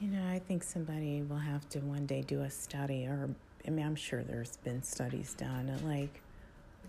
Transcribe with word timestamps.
You 0.00 0.08
know, 0.08 0.26
I 0.28 0.40
think 0.40 0.64
somebody 0.64 1.22
will 1.22 1.36
have 1.36 1.68
to 1.70 1.78
one 1.78 2.04
day 2.04 2.22
do 2.22 2.42
a 2.42 2.50
study, 2.50 3.06
or 3.06 3.30
I 3.66 3.70
mean, 3.70 3.86
I'm 3.86 3.94
sure 3.94 4.24
there's 4.24 4.56
been 4.58 4.82
studies 4.82 5.34
done. 5.34 5.72
Like, 5.84 6.20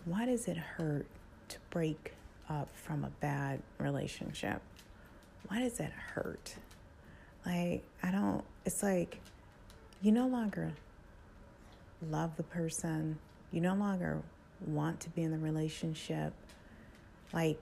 why 0.05 0.25
does 0.25 0.47
it 0.47 0.57
hurt 0.57 1.05
to 1.49 1.57
break 1.69 2.13
up 2.49 2.67
from 2.75 3.03
a 3.03 3.09
bad 3.21 3.61
relationship? 3.77 4.59
Why 5.47 5.59
does 5.59 5.79
it 5.79 5.91
hurt? 5.91 6.55
Like, 7.45 7.83
I 8.01 8.11
don't, 8.11 8.43
it's 8.65 8.81
like 8.81 9.19
you 10.01 10.11
no 10.11 10.27
longer 10.27 10.73
love 12.09 12.35
the 12.37 12.43
person, 12.43 13.19
you 13.51 13.61
no 13.61 13.75
longer 13.75 14.21
want 14.65 14.99
to 15.01 15.09
be 15.11 15.21
in 15.21 15.31
the 15.31 15.37
relationship. 15.37 16.33
Like, 17.31 17.59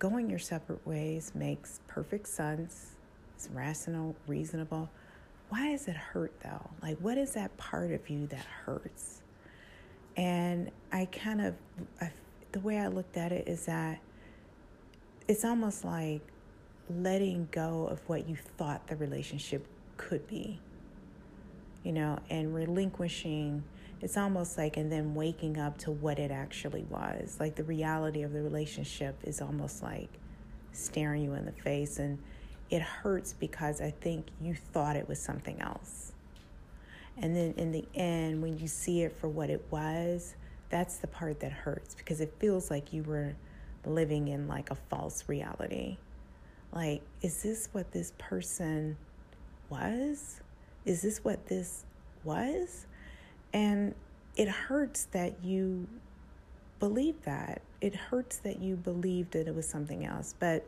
going 0.00 0.28
your 0.28 0.40
separate 0.40 0.84
ways 0.84 1.30
makes 1.32 1.80
perfect 1.86 2.28
sense 2.28 2.93
it's 3.44 3.54
rational, 3.54 4.16
reasonable. 4.26 4.88
Why 5.50 5.72
does 5.72 5.88
it 5.88 5.96
hurt 5.96 6.32
though? 6.42 6.70
Like, 6.82 6.98
what 6.98 7.18
is 7.18 7.32
that 7.32 7.56
part 7.56 7.92
of 7.92 8.08
you 8.08 8.26
that 8.28 8.44
hurts? 8.64 9.22
And 10.16 10.70
I 10.92 11.06
kind 11.06 11.40
of, 11.40 11.54
I, 12.00 12.10
the 12.52 12.60
way 12.60 12.78
I 12.78 12.88
looked 12.88 13.16
at 13.16 13.32
it 13.32 13.48
is 13.48 13.66
that 13.66 14.00
it's 15.28 15.44
almost 15.44 15.84
like 15.84 16.22
letting 16.88 17.48
go 17.50 17.86
of 17.86 18.00
what 18.08 18.28
you 18.28 18.36
thought 18.36 18.86
the 18.86 18.96
relationship 18.96 19.66
could 19.96 20.26
be, 20.26 20.60
you 21.82 21.92
know, 21.92 22.18
and 22.30 22.54
relinquishing. 22.54 23.64
It's 24.00 24.16
almost 24.16 24.56
like, 24.56 24.76
and 24.76 24.90
then 24.90 25.14
waking 25.14 25.58
up 25.58 25.78
to 25.78 25.90
what 25.90 26.18
it 26.18 26.30
actually 26.30 26.84
was. 26.84 27.36
Like 27.40 27.56
the 27.56 27.64
reality 27.64 28.22
of 28.22 28.32
the 28.32 28.42
relationship 28.42 29.16
is 29.24 29.40
almost 29.40 29.82
like 29.82 30.10
staring 30.72 31.24
you 31.24 31.34
in 31.34 31.44
the 31.44 31.52
face 31.52 31.98
and 31.98 32.18
it 32.70 32.82
hurts 32.82 33.32
because 33.32 33.80
I 33.80 33.90
think 33.90 34.26
you 34.40 34.54
thought 34.54 34.96
it 34.96 35.08
was 35.08 35.20
something 35.20 35.60
else. 35.60 36.12
And 37.16 37.36
then 37.36 37.54
in 37.56 37.72
the 37.72 37.84
end, 37.94 38.42
when 38.42 38.58
you 38.58 38.66
see 38.66 39.02
it 39.02 39.16
for 39.16 39.28
what 39.28 39.50
it 39.50 39.64
was, 39.70 40.34
that's 40.70 40.96
the 40.96 41.06
part 41.06 41.40
that 41.40 41.52
hurts 41.52 41.94
because 41.94 42.20
it 42.20 42.34
feels 42.38 42.70
like 42.70 42.92
you 42.92 43.02
were 43.04 43.34
living 43.86 44.28
in 44.28 44.48
like 44.48 44.70
a 44.70 44.74
false 44.74 45.24
reality. 45.28 45.98
Like, 46.72 47.02
is 47.22 47.42
this 47.42 47.68
what 47.72 47.92
this 47.92 48.12
person 48.18 48.96
was? 49.68 50.40
Is 50.84 51.02
this 51.02 51.22
what 51.22 51.46
this 51.46 51.84
was? 52.24 52.86
And 53.52 53.94
it 54.36 54.48
hurts 54.48 55.04
that 55.12 55.44
you 55.44 55.86
believe 56.80 57.22
that. 57.22 57.62
It 57.80 57.94
hurts 57.94 58.38
that 58.38 58.60
you 58.60 58.74
believed 58.74 59.32
that 59.32 59.46
it 59.46 59.54
was 59.54 59.68
something 59.68 60.04
else. 60.04 60.34
But 60.38 60.66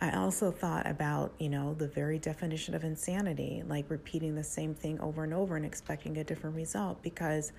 I 0.00 0.12
also 0.12 0.50
thought 0.50 0.86
about, 0.86 1.32
you 1.38 1.50
know, 1.50 1.74
the 1.74 1.88
very 1.88 2.18
definition 2.18 2.74
of 2.74 2.84
insanity, 2.84 3.62
like 3.68 3.84
repeating 3.90 4.34
the 4.34 4.44
same 4.44 4.74
thing 4.74 4.98
over 5.00 5.24
and 5.24 5.34
over 5.34 5.56
and 5.56 5.66
expecting 5.66 6.16
a 6.16 6.24
different 6.24 6.56
result, 6.56 7.02
because 7.02 7.52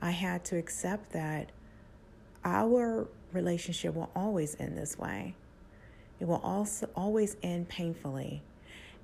I 0.00 0.12
had 0.12 0.44
to 0.46 0.56
accept 0.56 1.12
that 1.12 1.50
our 2.44 3.08
relationship 3.32 3.94
will 3.94 4.10
always 4.14 4.56
end 4.60 4.78
this 4.78 4.96
way. 4.96 5.34
It 6.20 6.28
will 6.28 6.40
also 6.44 6.88
always 6.94 7.36
end 7.42 7.68
painfully, 7.68 8.42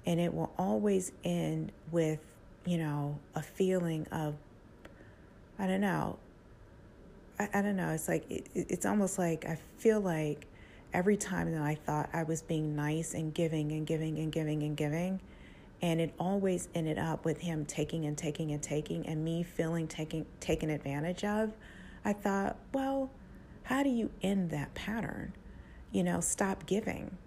and 0.06 0.20
it 0.20 0.32
will 0.32 0.52
always 0.56 1.10
end 1.24 1.72
with, 1.90 2.20
you 2.64 2.78
know, 2.78 3.18
a 3.34 3.42
feeling 3.42 4.06
of, 4.12 4.34
I 5.58 5.66
don't 5.66 5.80
know, 5.80 6.18
I, 7.40 7.48
I 7.54 7.62
don't 7.62 7.76
know. 7.76 7.90
It's 7.90 8.08
like, 8.08 8.30
it, 8.30 8.46
it's 8.54 8.86
almost 8.86 9.18
like 9.18 9.44
I 9.46 9.58
feel 9.78 10.00
like 10.00 10.46
every 10.94 11.16
time 11.16 11.52
that 11.52 11.60
I 11.60 11.74
thought 11.74 12.08
I 12.12 12.22
was 12.22 12.40
being 12.40 12.74
nice 12.74 13.12
and 13.12 13.34
giving 13.34 13.72
and 13.72 13.86
giving 13.86 14.18
and 14.18 14.32
giving 14.32 14.62
and 14.62 14.76
giving, 14.76 15.20
and 15.82 16.00
it 16.00 16.14
always 16.18 16.68
ended 16.74 16.98
up 16.98 17.24
with 17.24 17.40
him 17.40 17.66
taking 17.66 18.06
and 18.06 18.16
taking 18.16 18.52
and 18.52 18.62
taking 18.62 19.06
and 19.06 19.22
me 19.22 19.42
feeling 19.42 19.88
taking 19.88 20.24
taken 20.40 20.70
advantage 20.70 21.24
of, 21.24 21.52
I 22.04 22.12
thought, 22.12 22.56
well, 22.72 23.10
how 23.64 23.82
do 23.82 23.90
you 23.90 24.10
end 24.22 24.50
that 24.50 24.72
pattern? 24.74 25.34
You 25.90 26.04
know, 26.04 26.20
stop 26.20 26.64
giving. 26.64 27.18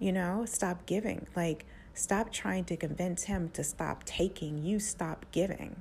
You 0.00 0.12
know, 0.12 0.44
stop 0.46 0.86
giving. 0.86 1.26
Like 1.36 1.66
stop 1.94 2.32
trying 2.32 2.64
to 2.64 2.76
convince 2.76 3.24
him 3.24 3.50
to 3.50 3.62
stop 3.62 4.04
taking, 4.04 4.64
you 4.64 4.80
stop 4.80 5.26
giving 5.30 5.76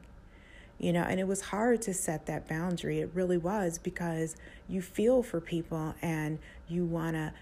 you 0.78 0.92
know 0.92 1.04
and 1.04 1.20
it 1.20 1.28
was 1.28 1.42
hard 1.42 1.82
to 1.82 1.94
set 1.94 2.26
that 2.26 2.48
boundary 2.48 3.00
it 3.00 3.10
really 3.14 3.38
was 3.38 3.78
because 3.78 4.36
you 4.68 4.82
feel 4.82 5.24
for 5.24 5.40
people 5.40 5.96
and 6.02 6.38
you 6.68 6.86
want 6.86 7.16
to 7.16 7.34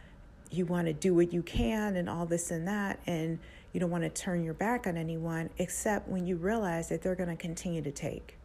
you 0.52 0.66
want 0.66 0.86
to 0.86 0.94
do 0.94 1.16
what 1.16 1.34
you 1.34 1.42
can 1.42 1.96
and 1.96 2.08
all 2.08 2.26
this 2.26 2.52
and 2.52 2.68
that 2.68 3.00
and 3.08 3.40
you 3.72 3.80
don't 3.80 3.90
want 3.90 4.04
to 4.04 4.10
turn 4.10 4.44
your 4.44 4.54
back 4.54 4.86
on 4.86 4.98
anyone 4.98 5.50
except 5.58 6.08
when 6.08 6.28
you 6.28 6.36
realize 6.36 6.90
that 6.90 7.02
they're 7.02 7.16
going 7.16 7.30
to 7.30 7.36
continue 7.36 7.82
to 7.82 7.92
take. 7.92 8.38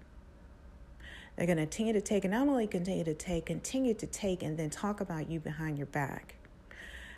They're 1.36 1.46
going 1.46 1.58
to 1.58 1.64
continue 1.64 1.92
to 1.92 2.00
take 2.00 2.24
and 2.24 2.32
not 2.32 2.48
only 2.48 2.66
continue 2.66 3.04
to 3.04 3.14
take 3.14 3.46
continue 3.46 3.94
to 3.94 4.06
take 4.06 4.42
and 4.42 4.58
then 4.58 4.70
talk 4.70 5.00
about 5.00 5.30
you 5.30 5.38
behind 5.38 5.76
your 5.76 5.86
back. 5.86 6.34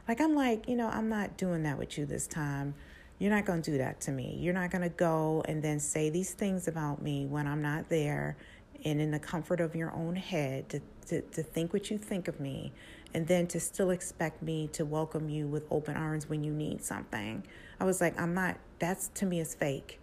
Like 0.09 0.21
i'm 0.21 0.35
like 0.35 0.69
you 0.69 0.77
know 0.77 0.89
i'm 0.89 1.09
not 1.09 1.37
doing 1.37 1.63
that 1.63 1.79
with 1.79 1.97
you 1.97 2.07
this 2.07 2.27
time. 2.27 2.75
You're 3.21 3.31
not 3.31 3.45
going 3.45 3.61
to 3.61 3.71
do 3.71 3.79
that 3.79 4.01
to 4.03 4.13
me. 4.13 4.39
You're 4.41 4.55
not 4.55 4.71
going 4.71 4.81
to 4.83 4.89
go 4.89 5.45
and 5.47 5.63
then 5.63 5.79
say 5.79 6.09
these 6.09 6.33
things 6.33 6.69
about 6.69 7.03
me 7.03 7.27
when 7.27 7.47
I'm 7.47 7.61
not 7.61 7.91
there 7.91 8.35
and 8.83 8.99
in 8.99 9.11
the 9.11 9.19
comfort 9.19 9.61
of 9.61 9.75
your 9.75 9.93
own 9.93 10.17
head 10.17 10.71
to, 10.71 10.81
to, 11.09 11.21
to 11.21 11.43
think 11.43 11.75
what 11.75 11.91
you 11.91 11.99
think 11.99 12.29
of 12.29 12.41
me 12.41 12.73
and 13.15 13.27
then 13.27 13.47
to 13.49 13.61
still 13.61 13.91
expect 13.91 14.43
me 14.43 14.69
to 14.73 14.85
welcome 14.85 15.29
you 15.29 15.47
with 15.47 15.65
open 15.71 15.97
arms 15.97 16.29
when 16.29 16.45
you 16.45 16.53
need 16.53 16.83
something. 16.83 17.45
I 17.79 17.85
was 17.85 18.01
like, 18.01 18.21
I'm 18.21 18.35
not, 18.35 18.59
that's 18.79 19.09
to 19.15 19.27
me 19.27 19.41
is 19.41 19.55
fake. 19.55 19.99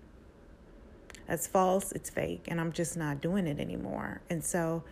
That's 1.27 1.45
false, 1.45 1.91
it's 1.91 2.09
fake, 2.09 2.45
and 2.47 2.59
I'm 2.59 2.71
just 2.71 2.95
not 2.95 3.21
doing 3.21 3.47
it 3.47 3.59
anymore. 3.59 4.21
And 4.29 4.43
so, 4.43 4.83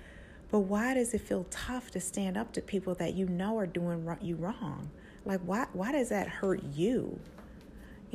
but 0.52 0.59
why 0.59 0.94
does 0.94 1.14
it 1.14 1.22
feel 1.22 1.46
tough 1.50 1.92
to 1.92 2.00
stand 2.00 2.38
up 2.38 2.52
to 2.54 2.62
people 2.62 2.94
that 2.96 3.14
you 3.14 3.28
know 3.28 3.58
are 3.58 3.68
doing 3.68 4.06
you 4.22 4.36
wrong? 4.36 4.90
Like, 5.25 5.42
why, 5.42 5.68
why 5.74 5.92
does 5.92 6.09
that 6.09 6.28
hurt 6.28 6.62
you? 6.64 7.20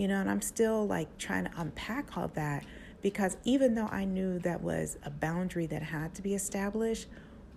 you 0.00 0.08
know, 0.08 0.18
and 0.18 0.30
I'm 0.30 0.40
still 0.40 0.86
like 0.86 1.18
trying 1.18 1.44
to 1.44 1.50
unpack 1.58 2.16
all 2.16 2.28
that 2.28 2.64
because 3.02 3.36
even 3.44 3.74
though 3.74 3.88
I 3.88 4.06
knew 4.06 4.38
that 4.38 4.62
was 4.62 4.96
a 5.04 5.10
boundary 5.10 5.66
that 5.66 5.82
had 5.82 6.14
to 6.14 6.22
be 6.22 6.34
established, 6.34 7.06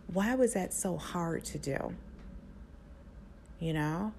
why 0.08 0.36
was 0.36 0.54
that 0.54 0.74
so 0.74 0.98
hard 0.98 1.46
to 1.46 1.58
do? 1.58 1.96
You 3.64 3.72
know? 3.72 4.12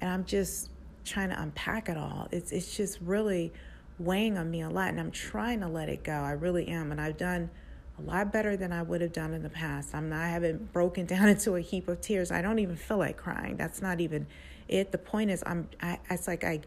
And 0.00 0.10
I'm 0.10 0.24
just 0.24 0.70
trying 1.04 1.28
to 1.28 1.40
unpack 1.40 1.90
it 1.90 1.98
all. 1.98 2.26
It's 2.30 2.52
it's 2.52 2.74
just 2.74 2.98
really 3.02 3.52
weighing 3.98 4.38
on 4.38 4.50
me 4.50 4.62
a 4.62 4.70
lot 4.70 4.88
and 4.88 4.98
I'm 4.98 5.10
trying 5.10 5.60
to 5.60 5.68
let 5.68 5.90
it 5.90 6.02
go. 6.02 6.12
I 6.12 6.32
really 6.32 6.68
am 6.68 6.90
and 6.90 7.00
I've 7.00 7.18
done 7.18 7.50
a 7.98 8.02
lot 8.02 8.32
better 8.32 8.56
than 8.56 8.72
I 8.72 8.82
would 8.82 9.00
have 9.02 9.12
done 9.12 9.34
in 9.34 9.42
the 9.42 9.50
past. 9.50 9.94
I'm 9.94 10.08
not 10.08 10.20
I 10.20 10.28
haven't 10.28 10.72
broken 10.72 11.04
down 11.14 11.28
into 11.28 11.56
a 11.56 11.60
heap 11.60 11.88
of 11.88 12.00
tears. 12.00 12.30
I 12.30 12.40
don't 12.40 12.60
even 12.60 12.76
feel 12.76 12.96
like 12.96 13.18
crying. 13.18 13.56
That's 13.56 13.82
not 13.82 14.00
even 14.00 14.26
it. 14.68 14.90
The 14.90 14.98
point 14.98 15.30
is 15.30 15.42
I'm 15.44 15.68
I 15.82 15.98
it's 16.08 16.26
like 16.26 16.44
I 16.44 16.60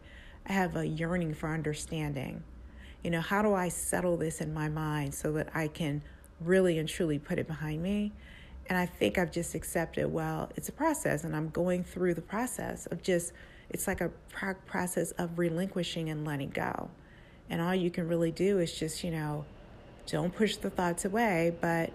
I 0.46 0.52
have 0.52 0.76
a 0.76 0.86
yearning 0.86 1.34
for 1.34 1.48
understanding. 1.48 2.44
You 3.02 3.10
know, 3.10 3.20
how 3.20 3.42
do 3.42 3.52
I 3.52 3.68
settle 3.68 4.16
this 4.16 4.40
in 4.40 4.54
my 4.54 4.68
mind 4.68 5.12
so 5.12 5.32
that 5.32 5.48
I 5.54 5.66
can 5.66 6.02
really 6.40 6.78
and 6.78 6.88
truly 6.88 7.18
put 7.18 7.40
it 7.40 7.48
behind 7.48 7.82
me? 7.82 8.12
And 8.66 8.78
I 8.78 8.86
think 8.86 9.18
I've 9.18 9.32
just 9.32 9.54
accepted, 9.54 10.06
well, 10.06 10.50
it's 10.56 10.68
a 10.68 10.72
process, 10.72 11.24
and 11.24 11.34
I'm 11.34 11.48
going 11.50 11.84
through 11.84 12.14
the 12.14 12.22
process 12.22 12.86
of 12.86 13.02
just, 13.02 13.32
it's 13.70 13.86
like 13.86 14.00
a 14.00 14.10
process 14.66 15.10
of 15.12 15.38
relinquishing 15.38 16.10
and 16.10 16.24
letting 16.24 16.50
go. 16.50 16.90
And 17.50 17.60
all 17.60 17.74
you 17.74 17.90
can 17.90 18.08
really 18.08 18.30
do 18.30 18.60
is 18.60 18.72
just, 18.72 19.04
you 19.04 19.10
know, 19.10 19.44
don't 20.06 20.34
push 20.34 20.56
the 20.56 20.70
thoughts 20.70 21.04
away, 21.04 21.54
but 21.60 21.92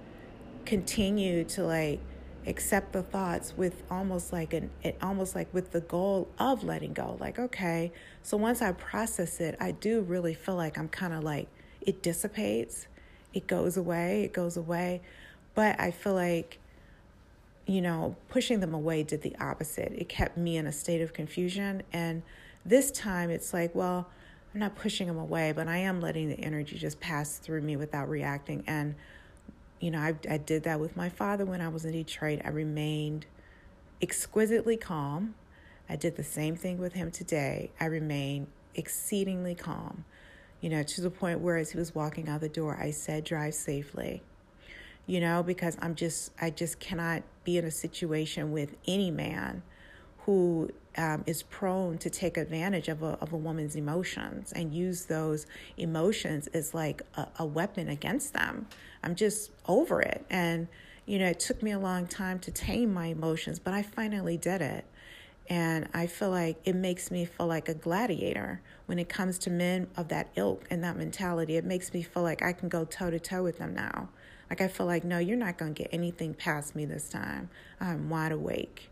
continue 0.65 1.43
to 1.45 1.63
like 1.63 1.99
accept 2.45 2.93
the 2.93 3.03
thoughts 3.03 3.53
with 3.57 3.83
almost 3.91 4.31
like 4.31 4.53
an 4.53 4.69
it 4.81 4.97
almost 5.01 5.35
like 5.35 5.53
with 5.53 5.71
the 5.71 5.81
goal 5.81 6.27
of 6.39 6.63
letting 6.63 6.93
go 6.93 7.17
like 7.19 7.37
okay 7.37 7.91
so 8.23 8.37
once 8.37 8.61
i 8.61 8.71
process 8.71 9.39
it 9.39 9.55
i 9.59 9.71
do 9.71 10.01
really 10.01 10.33
feel 10.33 10.55
like 10.55 10.77
i'm 10.77 10.87
kind 10.87 11.13
of 11.13 11.23
like 11.23 11.47
it 11.81 12.01
dissipates 12.01 12.87
it 13.33 13.47
goes 13.47 13.75
away 13.75 14.23
it 14.23 14.33
goes 14.33 14.55
away 14.55 15.01
but 15.57 15.77
i 15.79 15.91
feel 15.91 16.13
like 16.13 16.59
you 17.65 17.81
know 17.81 18.15
pushing 18.29 18.61
them 18.61 18.73
away 18.73 19.03
did 19.03 19.21
the 19.23 19.35
opposite 19.41 19.91
it 19.91 20.07
kept 20.07 20.37
me 20.37 20.55
in 20.55 20.67
a 20.67 20.71
state 20.71 21.01
of 21.01 21.11
confusion 21.11 21.83
and 21.91 22.21
this 22.65 22.91
time 22.91 23.29
it's 23.29 23.53
like 23.53 23.73
well 23.75 24.07
i'm 24.53 24.59
not 24.61 24.75
pushing 24.75 25.07
them 25.07 25.17
away 25.17 25.51
but 25.51 25.67
i 25.67 25.77
am 25.77 25.99
letting 25.99 26.29
the 26.29 26.39
energy 26.39 26.77
just 26.77 26.99
pass 26.99 27.37
through 27.39 27.61
me 27.61 27.75
without 27.75 28.07
reacting 28.07 28.63
and 28.67 28.95
you 29.79 29.91
know, 29.91 29.99
I, 29.99 30.15
I 30.29 30.37
did 30.37 30.63
that 30.63 30.79
with 30.79 30.95
my 30.95 31.09
father 31.09 31.45
when 31.45 31.61
I 31.61 31.67
was 31.69 31.85
in 31.85 31.91
Detroit. 31.91 32.41
I 32.43 32.49
remained 32.49 33.25
exquisitely 34.01 34.77
calm. 34.77 35.35
I 35.89 35.95
did 35.95 36.15
the 36.15 36.23
same 36.23 36.55
thing 36.55 36.77
with 36.77 36.93
him 36.93 37.11
today. 37.11 37.71
I 37.79 37.85
remained 37.85 38.47
exceedingly 38.75 39.55
calm, 39.55 40.05
you 40.61 40.69
know, 40.69 40.83
to 40.83 41.01
the 41.01 41.09
point 41.09 41.39
where 41.39 41.57
as 41.57 41.71
he 41.71 41.77
was 41.77 41.93
walking 41.95 42.27
out 42.27 42.41
the 42.41 42.49
door, 42.49 42.77
I 42.79 42.91
said, 42.91 43.23
drive 43.23 43.53
safely, 43.53 44.21
you 45.07 45.21
know, 45.21 45.41
because 45.41 45.77
I'm 45.81 45.95
just, 45.95 46.31
I 46.39 46.49
just 46.49 46.79
cannot 46.79 47.23
be 47.45 47.57
in 47.57 47.65
a 47.65 47.71
situation 47.71 48.51
with 48.51 48.75
any 48.85 49.09
man 49.09 49.63
who 50.19 50.69
um, 50.97 51.23
is 51.25 51.43
prone 51.43 51.97
to 51.99 52.09
take 52.09 52.35
advantage 52.35 52.89
of 52.89 53.01
a, 53.01 53.17
of 53.21 53.31
a 53.31 53.37
woman's 53.37 53.77
emotions 53.77 54.51
and 54.51 54.73
use 54.73 55.05
those 55.05 55.47
emotions 55.77 56.47
as 56.47 56.73
like 56.73 57.01
a, 57.15 57.27
a 57.39 57.45
weapon 57.45 57.87
against 57.87 58.33
them. 58.33 58.67
I'm 59.01 59.15
just 59.15 59.51
over 59.65 60.01
it. 60.01 60.25
And, 60.29 60.67
you 61.05 61.19
know, 61.19 61.27
it 61.27 61.39
took 61.39 61.63
me 61.63 61.71
a 61.71 61.79
long 61.79 62.07
time 62.07 62.39
to 62.39 62.51
tame 62.51 62.93
my 62.93 63.05
emotions, 63.05 63.59
but 63.59 63.73
I 63.73 63.83
finally 63.83 64.35
did 64.35 64.61
it. 64.61 64.85
And 65.49 65.87
I 65.93 66.07
feel 66.07 66.29
like 66.29 66.57
it 66.65 66.75
makes 66.75 67.09
me 67.09 67.23
feel 67.23 67.47
like 67.47 67.69
a 67.69 67.73
gladiator 67.73 68.59
when 68.87 68.99
it 68.99 69.07
comes 69.07 69.37
to 69.39 69.49
men 69.49 69.87
of 69.95 70.09
that 70.09 70.29
ilk 70.35 70.65
and 70.69 70.83
that 70.83 70.97
mentality. 70.97 71.55
It 71.55 71.63
makes 71.63 71.93
me 71.93 72.01
feel 72.01 72.23
like 72.23 72.41
I 72.41 72.51
can 72.51 72.67
go 72.67 72.83
toe 72.83 73.09
to 73.09 73.19
toe 73.19 73.43
with 73.43 73.59
them 73.59 73.73
now. 73.73 74.09
Like 74.49 74.61
I 74.61 74.67
feel 74.67 74.85
like, 74.85 75.03
no, 75.03 75.19
you're 75.19 75.37
not 75.37 75.57
going 75.57 75.73
to 75.73 75.83
get 75.83 75.93
anything 75.93 76.33
past 76.33 76.75
me 76.75 76.85
this 76.85 77.09
time. 77.09 77.49
I'm 77.79 78.09
wide 78.09 78.31
awake. 78.31 78.89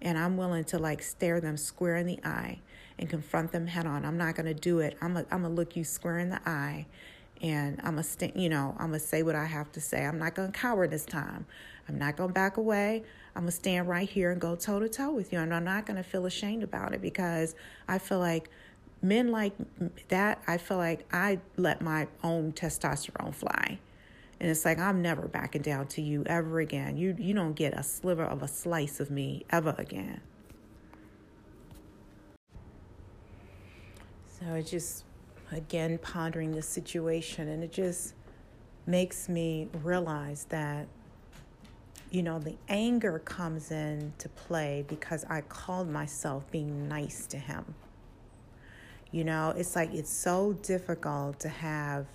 And 0.00 0.16
I'm 0.16 0.36
willing 0.36 0.64
to 0.64 0.78
like 0.78 1.02
stare 1.02 1.40
them 1.40 1.56
square 1.56 1.96
in 1.96 2.06
the 2.06 2.20
eye 2.24 2.60
and 2.98 3.08
confront 3.08 3.52
them 3.52 3.66
head 3.66 3.86
on. 3.86 4.04
I'm 4.04 4.16
not 4.18 4.36
going 4.36 4.46
to 4.46 4.54
do 4.54 4.80
it. 4.80 4.96
I'm 5.00 5.14
going 5.14 5.26
to 5.26 5.48
look 5.48 5.76
you 5.76 5.84
square 5.84 6.18
in 6.18 6.30
the 6.30 6.40
eye 6.48 6.86
and 7.40 7.80
I'm 7.82 7.94
going 7.94 8.04
to, 8.04 8.40
you 8.40 8.48
know, 8.48 8.74
I'm 8.78 8.88
going 8.88 9.00
to 9.00 9.06
say 9.06 9.22
what 9.22 9.34
I 9.34 9.44
have 9.44 9.70
to 9.72 9.80
say. 9.80 10.04
I'm 10.04 10.18
not 10.18 10.34
going 10.34 10.52
to 10.52 10.58
cower 10.58 10.86
this 10.86 11.04
time. 11.04 11.46
I'm 11.88 11.98
not 11.98 12.16
going 12.16 12.30
to 12.30 12.34
back 12.34 12.56
away. 12.56 13.04
I'm 13.34 13.42
going 13.42 13.50
to 13.50 13.56
stand 13.56 13.88
right 13.88 14.08
here 14.08 14.32
and 14.32 14.40
go 14.40 14.56
toe 14.56 14.80
to 14.80 14.88
toe 14.88 15.12
with 15.12 15.32
you. 15.32 15.38
And 15.38 15.54
I'm 15.54 15.64
not 15.64 15.86
going 15.86 15.96
to 15.96 16.02
feel 16.02 16.26
ashamed 16.26 16.62
about 16.62 16.94
it 16.94 17.00
because 17.00 17.54
I 17.86 17.98
feel 17.98 18.18
like 18.18 18.50
men 19.00 19.30
like 19.30 19.52
that, 20.08 20.42
I 20.46 20.58
feel 20.58 20.76
like 20.76 21.06
I 21.12 21.38
let 21.56 21.80
my 21.80 22.08
own 22.24 22.52
testosterone 22.52 23.34
fly. 23.34 23.78
And 24.40 24.48
it's 24.48 24.64
like 24.64 24.78
I'm 24.78 25.02
never 25.02 25.26
backing 25.26 25.62
down 25.62 25.88
to 25.88 26.02
you 26.02 26.22
ever 26.26 26.60
again. 26.60 26.96
You 26.96 27.14
you 27.18 27.34
don't 27.34 27.54
get 27.54 27.74
a 27.74 27.82
sliver 27.82 28.24
of 28.24 28.42
a 28.42 28.48
slice 28.48 29.00
of 29.00 29.10
me 29.10 29.44
ever 29.50 29.74
again. 29.78 30.20
So 34.38 34.54
it 34.54 34.66
just 34.66 35.04
again 35.50 35.98
pondering 35.98 36.52
the 36.52 36.62
situation 36.62 37.48
and 37.48 37.64
it 37.64 37.72
just 37.72 38.14
makes 38.86 39.28
me 39.28 39.68
realize 39.82 40.44
that 40.50 40.86
you 42.10 42.22
know 42.22 42.38
the 42.38 42.54
anger 42.68 43.18
comes 43.18 43.70
in 43.70 44.12
to 44.18 44.28
play 44.28 44.84
because 44.88 45.24
I 45.28 45.40
called 45.40 45.88
myself 45.90 46.48
being 46.52 46.88
nice 46.88 47.26
to 47.28 47.38
him. 47.38 47.74
You 49.10 49.24
know, 49.24 49.52
it's 49.56 49.74
like 49.74 49.92
it's 49.92 50.12
so 50.12 50.52
difficult 50.62 51.40
to 51.40 51.48
have 51.48 52.06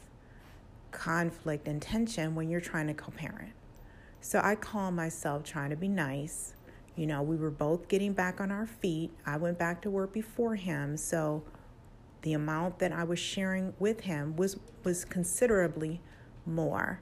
conflict 0.94 1.68
and 1.68 1.82
tension 1.82 2.36
when 2.36 2.50
you're 2.50 2.62
trying 2.62 2.88
to 2.88 2.94
co 2.94 3.12
parent. 3.12 3.52
So 4.22 4.40
I 4.42 4.56
call 4.56 4.92
myself 4.92 5.44
trying 5.44 5.72
to 5.72 5.76
be 5.76 5.90
nice. 5.90 6.54
You 6.96 7.08
know, 7.08 7.22
we 7.22 7.36
were 7.36 7.52
both 7.52 7.90
getting 7.90 8.14
back 8.14 8.40
on 8.40 8.52
our 8.52 8.68
feet. 8.68 9.12
I 9.26 9.36
went 9.36 9.60
back 9.60 9.82
to 9.82 9.90
work 9.90 10.14
before 10.14 10.56
him. 10.56 10.96
So 10.96 11.44
the 12.22 12.34
amount 12.34 12.80
that 12.80 12.94
I 12.94 13.04
was 13.04 13.20
sharing 13.20 13.74
with 13.80 14.02
him 14.02 14.36
was, 14.38 14.58
was 14.84 15.04
considerably 15.04 16.00
more. 16.46 17.02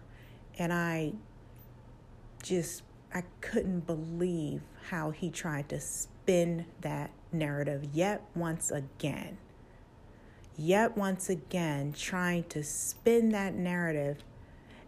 And 0.58 0.74
I 0.74 1.14
just, 2.42 2.84
I 3.14 3.24
couldn't 3.42 3.86
believe 3.86 4.62
how 4.90 5.12
he 5.12 5.30
tried 5.30 5.70
to 5.70 5.80
spin 5.80 6.66
that 6.80 7.12
narrative 7.32 7.90
yet 7.94 8.24
once 8.34 8.72
again 8.72 9.38
yet 10.62 10.96
once 10.96 11.30
again 11.30 11.94
trying 11.98 12.44
to 12.46 12.64
spin 12.64 13.30
that 13.30 13.56
narrative 13.56 14.24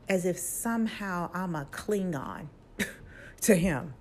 as 0.08 0.26
if 0.26 0.38
somehow 0.38 1.30
I'm 1.34 1.56
a 1.56 1.66
Klingon 1.66 2.48
to 3.42 3.56
him. 3.56 3.94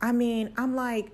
I 0.00 0.12
mean, 0.12 0.52
I'm 0.56 0.74
like, 0.74 1.12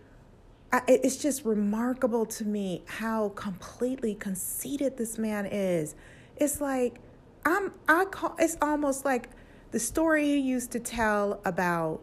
I, 0.73 0.83
it's 0.89 1.17
just 1.17 1.45
remarkable 1.45 2.27
to 2.27 2.45
me 2.45 2.83
how 2.87 3.31
completely 3.31 4.15
conceited 4.15 4.97
this 4.97 5.19
man 5.19 5.47
is. 5.47 5.95
It's 6.37 6.61
like, 6.61 6.99
I'm, 7.45 7.73
I 7.89 8.05
call, 8.07 8.35
it's 8.39 8.57
almost 8.63 9.05
like 9.05 9.29
the 9.71 9.79
story 9.79 10.25
he 10.25 10.39
used 10.39 10.73
to 10.73 10.81
tell 10.81 11.41
about 11.45 12.01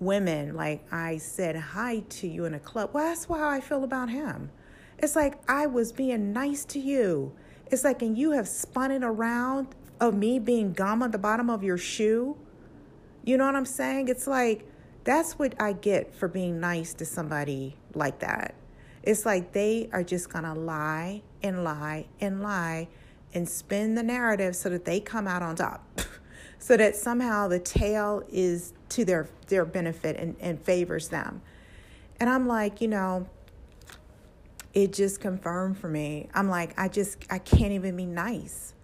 women. 0.00 0.54
Like 0.54 0.84
I 0.92 1.16
said 1.18 1.56
hi 1.56 2.00
to 2.10 2.28
you 2.28 2.44
in 2.44 2.54
a 2.54 2.60
club. 2.60 2.90
Well, 2.92 3.04
that's 3.04 3.24
how 3.24 3.48
I 3.48 3.60
feel 3.60 3.84
about 3.84 4.10
him. 4.10 4.50
It's 5.04 5.14
like 5.14 5.34
I 5.46 5.66
was 5.66 5.92
being 5.92 6.32
nice 6.32 6.64
to 6.64 6.80
you. 6.80 7.34
It's 7.66 7.84
like, 7.84 8.00
and 8.00 8.16
you 8.16 8.30
have 8.30 8.48
spun 8.48 8.90
it 8.90 9.04
around 9.04 9.74
of 10.00 10.14
me 10.14 10.38
being 10.38 10.72
gum 10.72 11.02
on 11.02 11.10
the 11.10 11.18
bottom 11.18 11.50
of 11.50 11.62
your 11.62 11.76
shoe. 11.76 12.38
You 13.22 13.36
know 13.36 13.44
what 13.44 13.54
I'm 13.54 13.66
saying? 13.66 14.08
It's 14.08 14.26
like, 14.26 14.66
that's 15.04 15.34
what 15.34 15.60
I 15.60 15.74
get 15.74 16.14
for 16.14 16.26
being 16.26 16.58
nice 16.58 16.94
to 16.94 17.04
somebody 17.04 17.76
like 17.92 18.20
that. 18.20 18.54
It's 19.02 19.26
like 19.26 19.52
they 19.52 19.90
are 19.92 20.02
just 20.02 20.30
gonna 20.30 20.54
lie 20.54 21.20
and 21.42 21.64
lie 21.64 22.06
and 22.18 22.42
lie 22.42 22.88
and 23.34 23.46
spin 23.46 23.96
the 23.96 24.02
narrative 24.02 24.56
so 24.56 24.70
that 24.70 24.86
they 24.86 25.00
come 25.00 25.28
out 25.28 25.42
on 25.42 25.56
top. 25.56 26.00
so 26.58 26.78
that 26.78 26.96
somehow 26.96 27.48
the 27.48 27.58
tale 27.58 28.24
is 28.30 28.72
to 28.88 29.04
their 29.04 29.28
their 29.48 29.66
benefit 29.66 30.16
and, 30.16 30.34
and 30.40 30.62
favors 30.62 31.10
them. 31.10 31.42
And 32.18 32.30
I'm 32.30 32.46
like, 32.46 32.80
you 32.80 32.88
know, 32.88 33.28
it 34.74 34.92
just 34.92 35.20
confirmed 35.20 35.78
for 35.78 35.88
me. 35.88 36.28
I'm 36.34 36.48
like, 36.48 36.78
I 36.78 36.88
just, 36.88 37.24
I 37.30 37.38
can't 37.38 37.72
even 37.72 37.96
be 37.96 38.06
nice. 38.06 38.74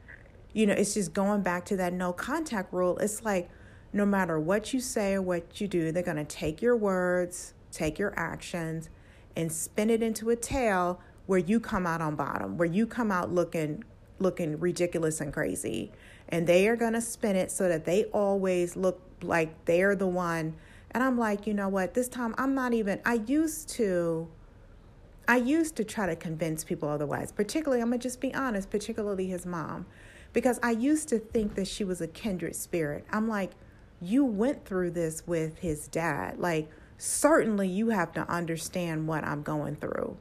You 0.53 0.67
know, 0.67 0.75
it's 0.75 0.95
just 0.95 1.13
going 1.13 1.43
back 1.43 1.65
to 1.67 1.77
that 1.77 1.93
no 1.93 2.13
contact 2.13 2.73
rule. 2.73 2.97
It's 2.99 3.25
like, 3.25 3.51
no 3.93 4.07
matter 4.07 4.39
what 4.39 4.73
you 4.73 4.81
say 4.81 5.15
or 5.15 5.23
what 5.23 5.61
you 5.61 5.67
do, 5.67 5.91
they're 5.91 6.03
going 6.03 6.17
to 6.17 6.25
take 6.25 6.63
your 6.63 6.77
words, 6.77 7.55
take 7.73 7.99
your 7.99 8.13
actions, 8.17 8.89
and 9.37 9.51
spin 9.51 9.91
it 9.91 10.03
into 10.03 10.31
a 10.31 10.37
tale 10.37 11.01
where 11.27 11.39
you 11.39 11.59
come 11.61 11.87
out 11.87 12.01
on 12.01 12.15
bottom, 12.15 12.57
where 12.57 12.69
you 12.69 12.87
come 12.87 13.11
out 13.11 13.33
looking 13.33 13.85
looking 14.21 14.61
ridiculous 14.61 15.21
and 15.21 15.33
crazy. 15.33 15.91
And 16.29 16.47
they 16.47 16.69
are 16.69 16.77
going 16.77 16.93
to 16.93 17.01
spin 17.01 17.37
it 17.37 17.51
so 17.51 17.69
that 17.69 17.85
they 17.85 18.05
always 18.07 18.77
look 18.77 19.01
like 19.23 19.65
they're 19.65 19.97
the 19.97 20.07
one. 20.07 20.55
And 20.91 21.03
I'm 21.03 21.19
like, 21.19 21.47
you 21.47 21.55
know 21.55 21.69
what? 21.69 21.95
This 21.95 22.09
time 22.09 22.35
I'm 22.37 22.55
not 22.55 22.75
even 22.75 23.01
I 23.05 23.15
used 23.27 23.69
to 23.71 24.29
I 25.31 25.37
used 25.37 25.77
to 25.77 25.85
try 25.85 26.07
to 26.07 26.17
convince 26.17 26.65
people 26.65 26.89
otherwise, 26.89 27.31
particularly, 27.31 27.81
I'm 27.81 27.91
going 27.91 28.01
to 28.01 28.03
just 28.03 28.21
be 28.21 28.35
honest, 28.35 28.69
particularly 28.69 29.29
his 29.29 29.47
mom, 29.47 29.87
because 30.33 30.59
I 30.61 30.73
used 30.73 31.09
to 31.11 31.21
think 31.21 31.55
that 31.55 31.69
she 31.69 31.85
was 31.85 32.01
a 32.01 32.09
kindred 32.09 32.57
spirit. 32.57 33.05
I'm 33.13 33.29
like, 33.29 33.53
you 34.01 34.25
went 34.25 34.65
through 34.65 34.91
this 34.91 35.25
with 35.29 35.59
his 35.59 35.87
dad. 35.87 36.41
Like, 36.41 36.69
certainly 36.99 37.69
you 37.69 37.91
have 37.91 38.11
to 38.15 38.29
understand 38.29 39.07
what 39.07 39.23
I'm 39.23 39.45
going 39.45 39.77
through. 39.77 40.17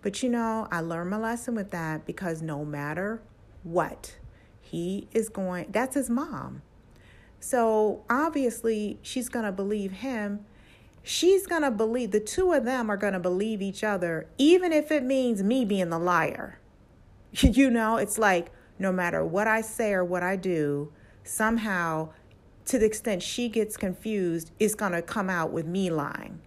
But 0.00 0.22
you 0.22 0.30
know, 0.30 0.66
I 0.72 0.80
learned 0.80 1.10
my 1.10 1.18
lesson 1.18 1.54
with 1.54 1.72
that 1.72 2.06
because 2.06 2.40
no 2.40 2.64
matter 2.64 3.20
what, 3.64 4.16
he 4.62 5.08
is 5.12 5.28
going, 5.28 5.66
that's 5.68 5.94
his 5.94 6.08
mom. 6.08 6.62
So 7.38 8.02
obviously, 8.08 8.98
she's 9.02 9.28
going 9.28 9.44
to 9.44 9.52
believe 9.52 9.92
him 9.92 10.46
she's 11.02 11.46
going 11.46 11.62
to 11.62 11.70
believe, 11.70 12.10
the 12.10 12.20
two 12.20 12.52
of 12.52 12.64
them 12.64 12.90
are 12.90 12.96
going 12.96 13.12
to 13.12 13.20
believe 13.20 13.62
each 13.62 13.84
other, 13.84 14.26
even 14.38 14.72
if 14.72 14.90
it 14.90 15.02
means 15.02 15.42
me 15.42 15.64
being 15.64 15.90
the 15.90 15.98
liar. 15.98 16.58
you 17.32 17.70
know, 17.70 17.96
it's 17.96 18.18
like 18.18 18.52
no 18.78 18.92
matter 18.92 19.24
what 19.24 19.46
I 19.46 19.60
say 19.60 19.92
or 19.92 20.04
what 20.04 20.22
I 20.22 20.36
do, 20.36 20.92
somehow, 21.24 22.10
to 22.66 22.78
the 22.78 22.86
extent 22.86 23.22
she 23.22 23.48
gets 23.48 23.76
confused, 23.76 24.50
it's 24.58 24.74
going 24.74 24.92
to 24.92 25.02
come 25.02 25.30
out 25.30 25.52
with 25.52 25.66
me 25.66 25.90
lying. 25.90 26.40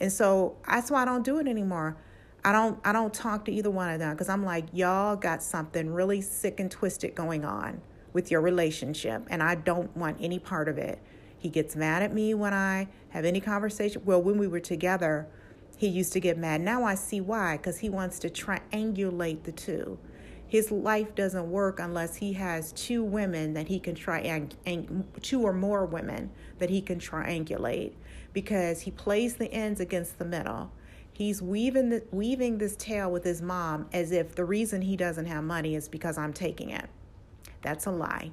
And 0.00 0.12
so 0.12 0.56
that's 0.66 0.90
why 0.90 1.02
I 1.02 1.04
don't 1.04 1.24
do 1.24 1.38
it 1.38 1.46
anymore. 1.46 1.96
I 2.42 2.52
don't 2.52 2.80
I 2.84 2.92
don't 2.92 3.12
talk 3.12 3.44
to 3.46 3.52
either 3.52 3.70
one 3.70 3.90
of 3.90 3.98
them 3.98 4.12
because 4.12 4.30
I'm 4.30 4.44
like, 4.44 4.66
y'all 4.72 5.14
got 5.14 5.42
something 5.42 5.92
really 5.92 6.22
sick 6.22 6.58
and 6.58 6.70
twisted 6.70 7.14
going 7.14 7.44
on 7.44 7.82
with 8.12 8.30
your 8.30 8.40
relationship, 8.40 9.26
and 9.28 9.42
I 9.42 9.56
don't 9.56 9.94
want 9.96 10.16
any 10.20 10.38
part 10.38 10.68
of 10.68 10.78
it. 10.78 11.00
He 11.40 11.48
gets 11.48 11.74
mad 11.74 12.02
at 12.02 12.12
me 12.12 12.34
when 12.34 12.52
I 12.52 12.88
have 13.08 13.24
any 13.24 13.40
conversation. 13.40 14.02
Well, 14.04 14.22
when 14.22 14.36
we 14.36 14.46
were 14.46 14.60
together, 14.60 15.26
he 15.78 15.88
used 15.88 16.12
to 16.12 16.20
get 16.20 16.36
mad. 16.36 16.60
Now 16.60 16.84
I 16.84 16.94
see 16.94 17.22
why, 17.22 17.56
because 17.56 17.78
he 17.78 17.88
wants 17.88 18.18
to 18.18 18.28
triangulate 18.28 19.44
the 19.44 19.52
two. 19.52 19.98
His 20.46 20.70
life 20.70 21.14
doesn't 21.14 21.50
work 21.50 21.80
unless 21.80 22.16
he 22.16 22.34
has 22.34 22.72
two 22.72 23.02
women 23.02 23.54
that 23.54 23.68
he 23.68 23.80
can 23.80 23.94
triangulate, 23.94 25.04
two 25.22 25.40
or 25.40 25.54
more 25.54 25.86
women 25.86 26.30
that 26.58 26.68
he 26.68 26.82
can 26.82 26.98
triangulate, 26.98 27.94
because 28.34 28.82
he 28.82 28.90
plays 28.90 29.36
the 29.36 29.50
ends 29.50 29.80
against 29.80 30.18
the 30.18 30.26
middle. 30.26 30.70
He's 31.10 31.40
weaving 31.40 31.88
the, 31.88 32.02
weaving 32.10 32.58
this 32.58 32.76
tale 32.76 33.10
with 33.10 33.24
his 33.24 33.40
mom 33.40 33.86
as 33.94 34.12
if 34.12 34.34
the 34.34 34.44
reason 34.44 34.82
he 34.82 34.94
doesn't 34.94 35.26
have 35.26 35.44
money 35.44 35.74
is 35.74 35.88
because 35.88 36.18
I'm 36.18 36.34
taking 36.34 36.68
it. 36.68 36.90
That's 37.62 37.86
a 37.86 37.90
lie. 37.90 38.32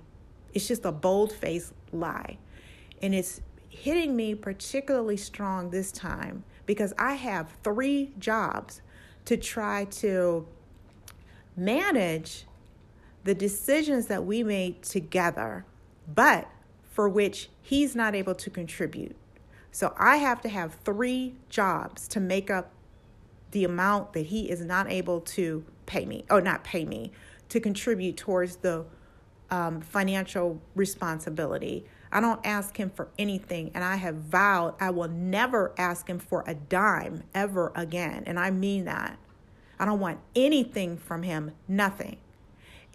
It's 0.54 0.68
just 0.68 0.84
a 0.84 0.92
bold 0.92 1.32
faced 1.32 1.72
lie. 1.94 2.38
And 3.01 3.13
it's 3.13 3.42
hitting 3.70 4.16
me 4.16 4.36
particularly 4.36 5.18
strong 5.18 5.70
this 5.70 5.92
time 5.92 6.44
because 6.66 6.94
I 6.98 7.13
have 7.13 7.50
three 7.63 8.12
jobs 8.20 8.82
to 9.25 9.38
try 9.38 9.86
to 9.86 10.48
manage 11.56 12.46
the 13.24 13.36
decisions 13.36 14.08
that 14.08 14.25
we 14.25 14.44
made 14.44 14.82
together, 14.84 15.66
but 16.08 16.48
for 16.84 17.10
which 17.10 17.50
he's 17.62 17.96
not 17.96 18.16
able 18.16 18.36
to 18.36 18.50
contribute. 18.50 19.16
So 19.72 19.94
I 19.98 20.18
have 20.18 20.42
to 20.42 20.50
have 20.50 20.75
three 20.86 21.36
jobs 21.50 22.08
to 22.10 22.20
make 22.20 22.50
up 22.50 22.72
the 23.51 23.63
amount 23.63 24.13
that 24.13 24.27
he 24.27 24.50
is 24.50 24.62
not 24.62 24.89
able 24.89 25.22
to 25.22 25.63
pay 25.86 26.06
me, 26.06 26.25
or 26.30 26.42
not 26.42 26.63
pay 26.63 26.86
me, 26.86 27.12
to 27.50 27.60
contribute 27.60 28.18
towards 28.18 28.58
the 28.58 28.86
um, 29.50 29.82
financial 29.82 30.60
responsibility. 30.75 31.86
I 32.12 32.20
don't 32.22 32.46
ask 32.46 32.78
him 32.78 32.90
for 32.90 33.10
anything, 33.18 33.72
and 33.74 33.84
I 33.84 33.98
have 33.98 34.16
vowed 34.16 34.76
I 34.80 34.90
will 34.92 35.10
never 35.10 35.74
ask 35.78 36.08
him 36.08 36.20
for 36.20 36.44
a 36.48 36.54
dime 36.54 37.24
ever 37.34 37.72
again. 37.76 38.24
And 38.26 38.40
I 38.40 38.52
mean 38.52 38.86
that. 38.86 39.18
I 39.80 39.86
don't 39.86 40.00
want 40.00 40.20
anything 40.36 40.98
from 40.98 41.24
him, 41.24 41.52
nothing. 41.68 42.18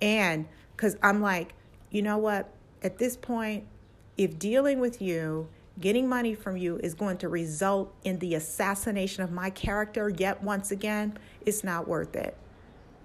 And 0.00 0.47
because 0.75 0.97
I'm 1.02 1.21
like, 1.21 1.54
you 1.90 2.02
know 2.02 2.19
what? 2.19 2.52
At 2.83 2.99
this 2.99 3.16
point, 3.16 3.66
if 4.16 4.38
dealing 4.38 4.81
with 4.81 5.00
you, 5.00 5.49
getting 5.81 6.09
money 6.09 6.35
from 6.35 6.57
you 6.57 6.78
is 6.78 6.95
going 6.95 7.19
to 7.19 7.28
result 7.28 7.95
in 8.04 8.19
the 8.19 8.35
assassination 8.35 9.23
of 9.23 9.31
my 9.31 9.50
character, 9.50 10.09
yet 10.09 10.42
once 10.42 10.71
again, 10.71 11.19
it's 11.47 11.62
not 11.62 11.87
worth 11.87 12.16
it. 12.16 12.37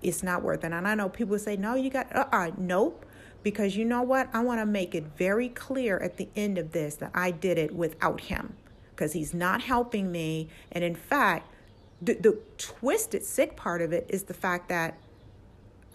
It's 0.01 0.23
not 0.23 0.43
worth 0.43 0.63
it. 0.63 0.71
And 0.71 0.87
I 0.87 0.95
know 0.95 1.09
people 1.09 1.37
say, 1.39 1.55
no, 1.55 1.75
you 1.75 1.89
got, 1.89 2.13
uh 2.15 2.25
uh 2.31 2.51
nope. 2.57 3.05
Because 3.47 3.77
you 3.77 3.85
know 3.85 4.01
what? 4.01 4.27
I 4.33 4.43
want 4.43 4.59
to 4.59 4.65
make 4.65 4.93
it 4.93 5.05
very 5.17 5.47
clear 5.47 5.97
at 5.99 6.17
the 6.17 6.27
end 6.35 6.57
of 6.57 6.73
this 6.73 6.95
that 6.95 7.11
I 7.13 7.31
did 7.31 7.57
it 7.57 7.73
without 7.73 8.19
him 8.19 8.57
because 8.89 9.13
he's 9.13 9.33
not 9.33 9.61
helping 9.61 10.11
me. 10.11 10.49
And 10.69 10.83
in 10.83 10.95
fact, 10.95 11.49
the, 12.01 12.15
the 12.15 12.39
twisted, 12.57 13.23
sick 13.23 13.55
part 13.55 13.81
of 13.81 13.93
it 13.93 14.05
is 14.09 14.23
the 14.23 14.33
fact 14.33 14.67
that 14.67 14.97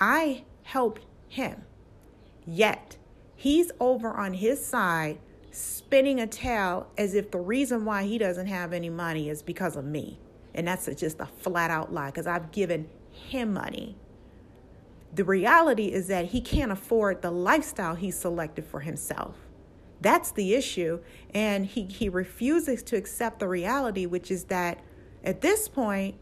I 0.01 0.45
helped 0.63 1.03
him. 1.29 1.65
Yet, 2.47 2.97
he's 3.37 3.71
over 3.79 4.15
on 4.15 4.33
his 4.33 4.65
side 4.65 5.19
spinning 5.51 6.21
a 6.21 6.27
tale 6.27 6.87
as 6.97 7.15
if 7.15 7.33
the 7.33 7.39
reason 7.39 7.85
why 7.85 8.05
he 8.05 8.17
doesn't 8.17 8.47
have 8.47 8.73
any 8.73 8.89
money 8.89 9.29
is 9.29 9.43
because 9.43 9.77
of 9.77 9.85
me. 9.85 10.19
And 10.55 10.67
that's 10.67 10.87
just 10.97 11.21
a 11.21 11.27
flat 11.27 11.71
out 11.71 11.93
lie 11.93 12.07
because 12.07 12.27
I've 12.27 12.51
given 12.51 12.89
him 13.11 13.53
money. 13.53 13.99
The 15.15 15.25
reality 15.25 15.93
is 15.93 16.09
that 16.09 16.27
he 16.27 16.41
can't 16.41 16.73
afford 16.73 17.21
the 17.21 17.31
lifestyle 17.31 17.95
he 17.95 18.11
selected 18.11 18.65
for 18.65 18.81
himself. 18.81 19.37
That's 20.01 20.33
the 20.33 20.55
issue. 20.55 21.01
And 21.35 21.67
he, 21.67 21.85
he 21.85 22.09
refuses 22.09 22.83
to 22.85 22.97
accept 22.97 23.39
the 23.39 23.49
reality, 23.49 24.07
which 24.07 24.31
is 24.31 24.45
that 24.45 24.81
at 25.23 25.41
this 25.41 25.69
point, 25.69 26.17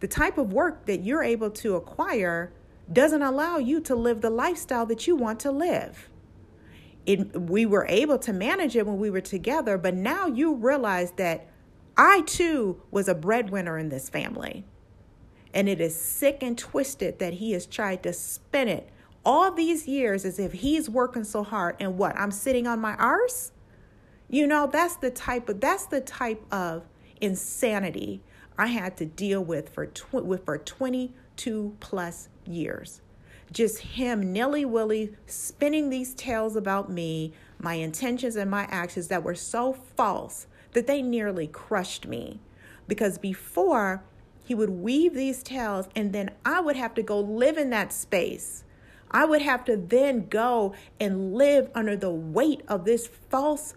the 0.00 0.08
type 0.08 0.36
of 0.36 0.52
work 0.52 0.86
that 0.86 1.04
you're 1.04 1.22
able 1.22 1.50
to 1.50 1.76
acquire 1.76 2.52
doesn't 2.92 3.22
allow 3.22 3.58
you 3.58 3.80
to 3.82 3.94
live 3.94 4.20
the 4.20 4.30
lifestyle 4.30 4.84
that 4.86 5.06
you 5.06 5.14
want 5.14 5.40
to 5.40 5.52
live. 5.52 6.10
It, 7.06 7.40
we 7.40 7.66
were 7.66 7.86
able 7.88 8.18
to 8.18 8.32
manage 8.32 8.76
it 8.76 8.86
when 8.86 8.98
we 8.98 9.10
were 9.10 9.20
together, 9.20 9.78
but 9.78 9.94
now 9.94 10.26
you 10.26 10.54
realize 10.54 11.12
that 11.12 11.48
I 11.96 12.22
too 12.22 12.82
was 12.90 13.08
a 13.08 13.14
breadwinner 13.14 13.78
in 13.78 13.88
this 13.88 14.08
family. 14.08 14.64
And 15.54 15.68
it 15.68 15.80
is 15.80 15.94
sick 15.94 16.38
and 16.42 16.56
twisted 16.56 17.18
that 17.18 17.34
he 17.34 17.52
has 17.52 17.66
tried 17.66 18.02
to 18.04 18.12
spin 18.12 18.68
it 18.68 18.88
all 19.24 19.52
these 19.52 19.86
years 19.86 20.24
as 20.24 20.38
if 20.38 20.52
he's 20.52 20.90
working 20.90 21.24
so 21.24 21.42
hard 21.42 21.76
and 21.78 21.98
what 21.98 22.16
I'm 22.18 22.30
sitting 22.30 22.66
on 22.66 22.80
my 22.80 22.94
arse. 22.94 23.52
You 24.28 24.46
know, 24.46 24.66
that's 24.66 24.96
the 24.96 25.10
type 25.10 25.48
of 25.48 25.60
that's 25.60 25.86
the 25.86 26.00
type 26.00 26.42
of 26.50 26.84
insanity 27.20 28.22
I 28.58 28.66
had 28.66 28.96
to 28.98 29.06
deal 29.06 29.42
with 29.44 29.68
for 29.68 29.86
tw- 29.86 30.14
with 30.14 30.44
for 30.44 30.58
22 30.58 31.76
plus 31.80 32.28
years. 32.46 33.00
Just 33.52 33.78
him 33.78 34.32
nilly 34.32 34.64
willy 34.64 35.14
spinning 35.26 35.90
these 35.90 36.14
tales 36.14 36.56
about 36.56 36.90
me, 36.90 37.32
my 37.58 37.74
intentions 37.74 38.36
and 38.36 38.50
my 38.50 38.62
actions 38.70 39.08
that 39.08 39.22
were 39.22 39.34
so 39.34 39.72
false 39.72 40.46
that 40.72 40.86
they 40.86 41.02
nearly 41.02 41.46
crushed 41.46 42.06
me. 42.06 42.40
Because 42.88 43.18
before 43.18 44.02
he 44.44 44.54
would 44.54 44.70
weave 44.70 45.14
these 45.14 45.42
tales, 45.42 45.88
and 45.94 46.12
then 46.12 46.30
I 46.44 46.60
would 46.60 46.76
have 46.76 46.94
to 46.94 47.02
go 47.02 47.20
live 47.20 47.56
in 47.56 47.70
that 47.70 47.92
space. 47.92 48.64
I 49.10 49.24
would 49.24 49.42
have 49.42 49.64
to 49.66 49.76
then 49.76 50.28
go 50.28 50.74
and 50.98 51.34
live 51.34 51.70
under 51.74 51.96
the 51.96 52.10
weight 52.10 52.62
of 52.66 52.84
this 52.84 53.06
false, 53.06 53.74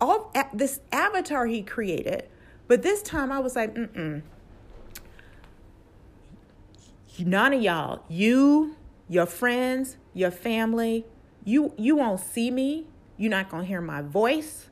all 0.00 0.32
this 0.52 0.80
avatar 0.92 1.46
he 1.46 1.62
created. 1.62 2.28
But 2.68 2.82
this 2.82 3.02
time 3.02 3.32
I 3.32 3.38
was 3.38 3.56
like, 3.56 3.74
mm 3.74 4.22
None 7.18 7.54
of 7.54 7.62
y'all, 7.62 8.02
you, 8.08 8.76
your 9.08 9.24
friends, 9.24 9.96
your 10.12 10.30
family, 10.30 11.06
you 11.44 11.72
you 11.78 11.96
won't 11.96 12.20
see 12.20 12.50
me. 12.50 12.86
You're 13.16 13.30
not 13.30 13.48
gonna 13.48 13.64
hear 13.64 13.80
my 13.80 14.02
voice. 14.02 14.68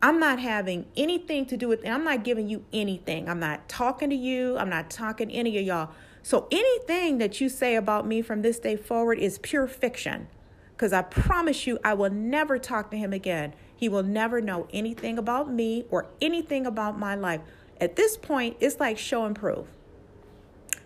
I'm 0.00 0.20
not 0.20 0.38
having 0.38 0.86
anything 0.96 1.46
to 1.46 1.56
do 1.56 1.68
with 1.68 1.84
it. 1.84 1.88
I'm 1.88 2.04
not 2.04 2.22
giving 2.22 2.48
you 2.48 2.64
anything. 2.72 3.28
I'm 3.28 3.40
not 3.40 3.68
talking 3.68 4.10
to 4.10 4.16
you. 4.16 4.56
I'm 4.56 4.68
not 4.68 4.90
talking 4.90 5.28
to 5.28 5.34
any 5.34 5.58
of 5.58 5.64
y'all. 5.64 5.90
So 6.22 6.46
anything 6.52 7.18
that 7.18 7.40
you 7.40 7.48
say 7.48 7.74
about 7.74 8.06
me 8.06 8.22
from 8.22 8.42
this 8.42 8.58
day 8.58 8.76
forward 8.76 9.18
is 9.18 9.38
pure 9.38 9.66
fiction. 9.66 10.28
Because 10.70 10.92
I 10.92 11.02
promise 11.02 11.66
you, 11.66 11.78
I 11.82 11.94
will 11.94 12.10
never 12.10 12.58
talk 12.58 12.92
to 12.92 12.96
him 12.96 13.12
again. 13.12 13.54
He 13.74 13.88
will 13.88 14.04
never 14.04 14.40
know 14.40 14.68
anything 14.72 15.18
about 15.18 15.52
me 15.52 15.86
or 15.90 16.06
anything 16.20 16.66
about 16.66 16.98
my 16.98 17.16
life. 17.16 17.40
At 17.80 17.96
this 17.96 18.16
point, 18.16 18.56
it's 18.60 18.78
like 18.78 18.98
show 18.98 19.24
and 19.24 19.34
prove. 19.34 19.66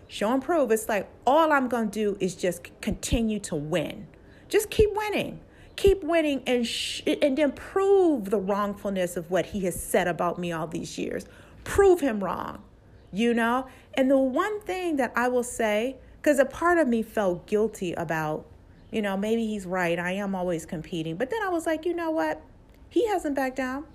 Show 0.07 0.33
and 0.33 0.41
prove. 0.41 0.71
It's 0.71 0.89
like 0.89 1.07
all 1.27 1.51
I'm 1.51 1.67
going 1.67 1.91
to 1.91 1.91
do 1.91 2.17
is 2.19 2.35
just 2.35 2.69
continue 2.81 3.39
to 3.41 3.55
win. 3.55 4.07
Just 4.49 4.71
keep 4.71 4.89
winning 4.93 5.39
keep 5.75 6.03
winning 6.03 6.43
and 6.45 6.65
sh- 6.65 7.01
and 7.21 7.37
then 7.37 7.51
prove 7.51 8.29
the 8.29 8.39
wrongfulness 8.39 9.17
of 9.17 9.29
what 9.31 9.47
he 9.47 9.61
has 9.61 9.81
said 9.81 10.07
about 10.07 10.37
me 10.37 10.51
all 10.51 10.67
these 10.67 10.97
years. 10.97 11.25
Prove 11.63 12.01
him 12.01 12.23
wrong, 12.23 12.61
you 13.11 13.33
know? 13.33 13.67
And 13.93 14.09
the 14.09 14.17
one 14.17 14.61
thing 14.61 14.97
that 14.97 15.13
I 15.15 15.27
will 15.27 15.43
say, 15.43 15.97
because 16.21 16.39
a 16.39 16.45
part 16.45 16.77
of 16.77 16.87
me 16.87 17.01
felt 17.01 17.45
guilty 17.47 17.93
about, 17.93 18.45
you 18.91 19.01
know, 19.01 19.17
maybe 19.17 19.45
he's 19.47 19.65
right. 19.65 19.97
I 19.97 20.11
am 20.13 20.35
always 20.35 20.65
competing. 20.65 21.15
But 21.15 21.29
then 21.29 21.41
I 21.43 21.49
was 21.49 21.65
like, 21.65 21.85
you 21.85 21.93
know 21.93 22.11
what? 22.11 22.41
He 22.89 23.07
hasn't 23.07 23.35
backed 23.35 23.55
down. 23.55 23.85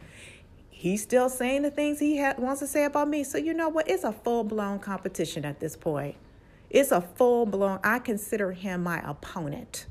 he's 0.70 1.02
still 1.02 1.28
saying 1.28 1.62
the 1.62 1.70
things 1.70 1.98
he 1.98 2.20
ha- 2.20 2.34
wants 2.38 2.60
to 2.60 2.66
say 2.66 2.84
about 2.84 3.08
me. 3.08 3.24
So, 3.24 3.36
you 3.36 3.52
know 3.52 3.68
what? 3.68 3.88
It's 3.88 4.04
a 4.04 4.12
full 4.12 4.44
blown 4.44 4.78
competition 4.78 5.44
at 5.44 5.58
this 5.60 5.76
point. 5.76 6.16
It's 6.70 6.92
a 6.92 7.00
full 7.00 7.46
blown, 7.46 7.80
I 7.82 7.98
consider 7.98 8.52
him 8.52 8.82
my 8.82 9.00
opponent. 9.08 9.86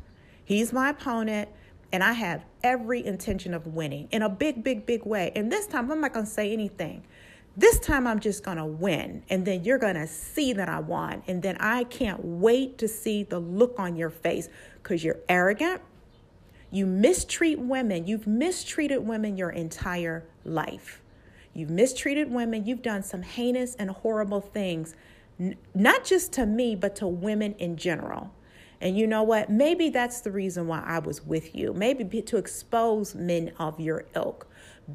He's 0.48 0.72
my 0.72 0.92
opponent, 0.92 1.50
and 1.92 2.01
I 2.01 2.13
have 2.13 2.46
every 2.63 3.06
intention 3.06 3.54
of 3.54 3.68
winning 3.68 4.08
in 4.12 4.22
a 4.22 4.30
big, 4.30 4.63
big, 4.63 4.86
big 4.86 5.06
way. 5.06 5.34
And 5.36 5.51
this 5.51 5.68
time, 5.68 5.92
I'm 5.92 6.00
not 6.00 6.13
going 6.13 6.25
to 6.25 6.32
say 6.32 6.54
anything. 6.54 7.04
This 7.58 7.80
time, 7.80 8.08
I'm 8.08 8.22
just 8.22 8.46
going 8.46 8.56
to 8.56 8.66
win. 8.66 9.24
And 9.30 9.46
then 9.46 9.66
you're 9.66 9.77
going 9.77 9.96
to 9.96 10.08
see 10.08 10.54
that 10.54 10.70
I 10.70 10.80
won. 10.80 11.22
And 11.27 11.44
then 11.44 11.58
I 11.60 11.84
can't 11.84 12.24
wait 12.24 12.77
to 12.77 12.88
see 12.88 13.24
the 13.24 13.39
look 13.39 13.77
on 13.77 13.98
your 13.98 14.10
face 14.10 14.48
because 14.82 15.04
you're 15.04 15.20
arrogant. 15.27 15.82
You 16.72 16.86
mistreat 16.86 17.60
women. 17.60 18.08
You've 18.08 18.25
mistreated 18.25 19.06
women 19.06 19.36
your 19.36 19.50
entire 19.50 20.24
life. 20.46 21.01
You've 21.54 21.72
mistreated 21.72 22.32
women. 22.32 22.66
You've 22.66 22.82
done 22.82 23.04
some 23.04 23.22
heinous 23.22 23.75
and 23.75 23.89
horrible 23.89 24.39
things, 24.39 24.96
not 25.75 26.06
just 26.06 26.32
to 26.34 26.46
me, 26.46 26.74
but 26.74 26.96
to 26.96 27.08
women 27.08 27.54
in 27.56 27.75
general. 27.75 28.32
And 28.79 28.98
you 28.98 29.07
know 29.07 29.24
what? 29.24 29.50
Maybe 29.50 29.89
that's 29.89 30.22
the 30.22 30.31
reason 30.31 30.67
why 30.67 30.84
I 30.86 31.00
was 31.00 31.25
with 31.25 31.55
you. 31.55 31.74
Maybe 31.74 32.22
to 32.22 32.38
expose 32.38 33.15
men 33.15 33.51
of 33.57 33.79
your 33.79 34.05
ilk. 34.15 34.48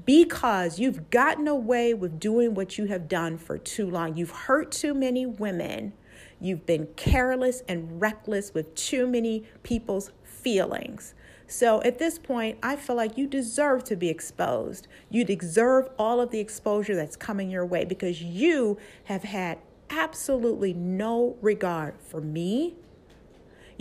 Because 0.07 0.79
you've 0.79 1.11
gotten 1.11 1.49
away 1.49 1.93
with 1.93 2.19
doing 2.19 2.55
what 2.55 2.79
you 2.79 2.87
have 2.87 3.09
done 3.09 3.37
for 3.37 3.59
too 3.59 3.91
long. 3.91 4.17
You've 4.17 4.31
hurt 4.31 4.73
too 4.73 4.95
many 4.95 5.27
women. 5.27 5.93
You've 6.41 6.65
been 6.65 6.87
careless 6.97 7.63
and 7.69 8.01
reckless 8.01 8.55
with 8.55 8.75
too 8.75 9.07
many 9.07 9.45
people's 9.63 10.11
feelings. 10.25 11.15
So 11.47 11.83
at 11.83 11.99
this 11.99 12.19
point, 12.19 12.59
I 12.63 12.77
feel 12.77 12.97
like 12.97 13.19
you 13.19 13.27
deserve 13.27 13.85
to 13.85 13.97
be 13.97 14.09
exposed. 14.09 14.89
You 15.11 15.25
deserve 15.25 15.91
all 15.99 16.21
of 16.21 16.31
the 16.31 16.41
exposure 16.41 16.97
that's 16.97 17.17
coming 17.17 17.51
your 17.51 17.67
way 17.67 17.85
because 17.85 18.23
you 18.23 18.79
have 19.05 19.25
had 19.25 19.59
absolutely 19.91 20.73
no 20.73 21.37
regard 21.43 21.95
for 22.01 22.21
me 22.23 22.77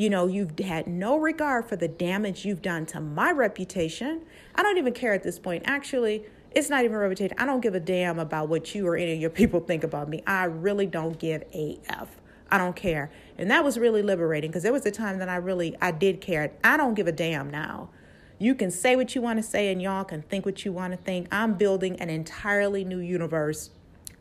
you 0.02 0.10
know, 0.10 0.26
you've 0.26 0.58
had 0.58 0.88
no 0.88 1.16
regard 1.16 1.70
for 1.70 1.76
the 1.76 1.88
damage 1.88 2.44
you've 2.44 2.64
done 2.64 2.88
to 2.88 3.00
my 3.00 3.32
reputation. 3.32 4.24
I 4.56 4.64
don't 4.64 4.80
even 4.80 4.94
care 4.94 5.14
at 5.14 5.22
this 5.22 5.38
point. 5.38 5.62
Actually, 5.68 6.26
it's 6.50 6.72
not 6.72 6.84
even 6.84 6.98
reputation. 6.98 7.38
I 7.38 7.46
don't 7.46 7.62
give 7.62 7.76
a 7.76 7.80
damn 7.80 8.18
about 8.18 8.50
what 8.50 8.74
you 8.74 8.88
or 8.88 8.98
any 8.98 9.14
of 9.14 9.20
your 9.20 9.30
people 9.30 9.60
think 9.60 9.84
about 9.84 10.10
me. 10.10 10.24
I 10.26 10.46
really 10.46 10.88
don't 10.88 11.20
give 11.20 11.44
a 11.54 11.80
F. 11.88 12.20
I 12.50 12.58
don't 12.58 12.76
care. 12.76 13.12
And 13.38 13.52
that 13.52 13.64
was 13.64 13.78
really 13.78 14.02
liberating 14.02 14.50
because 14.50 14.64
there 14.64 14.74
was 14.74 14.88
a 14.88 14.92
time 14.92 15.20
that 15.20 15.30
I 15.30 15.36
really 15.36 15.78
I 15.80 15.92
did 15.92 16.20
care. 16.20 16.52
I 16.64 16.78
don't 16.78 16.96
give 16.96 17.06
a 17.06 17.12
damn 17.12 17.52
now. 17.52 17.90
You 18.40 18.56
can 18.56 18.72
say 18.72 18.96
what 18.96 19.14
you 19.14 19.22
want 19.22 19.38
to 19.38 19.44
say 19.44 19.72
and 19.72 19.80
y'all 19.80 20.04
can 20.04 20.24
think 20.24 20.48
what 20.48 20.66
you 20.66 20.72
want 20.72 20.94
to 20.94 20.98
think. 20.98 21.28
I'm 21.32 21.54
building 21.54 22.02
an 22.02 22.10
entirely 22.10 22.84
new 22.84 22.98
universe 22.98 23.70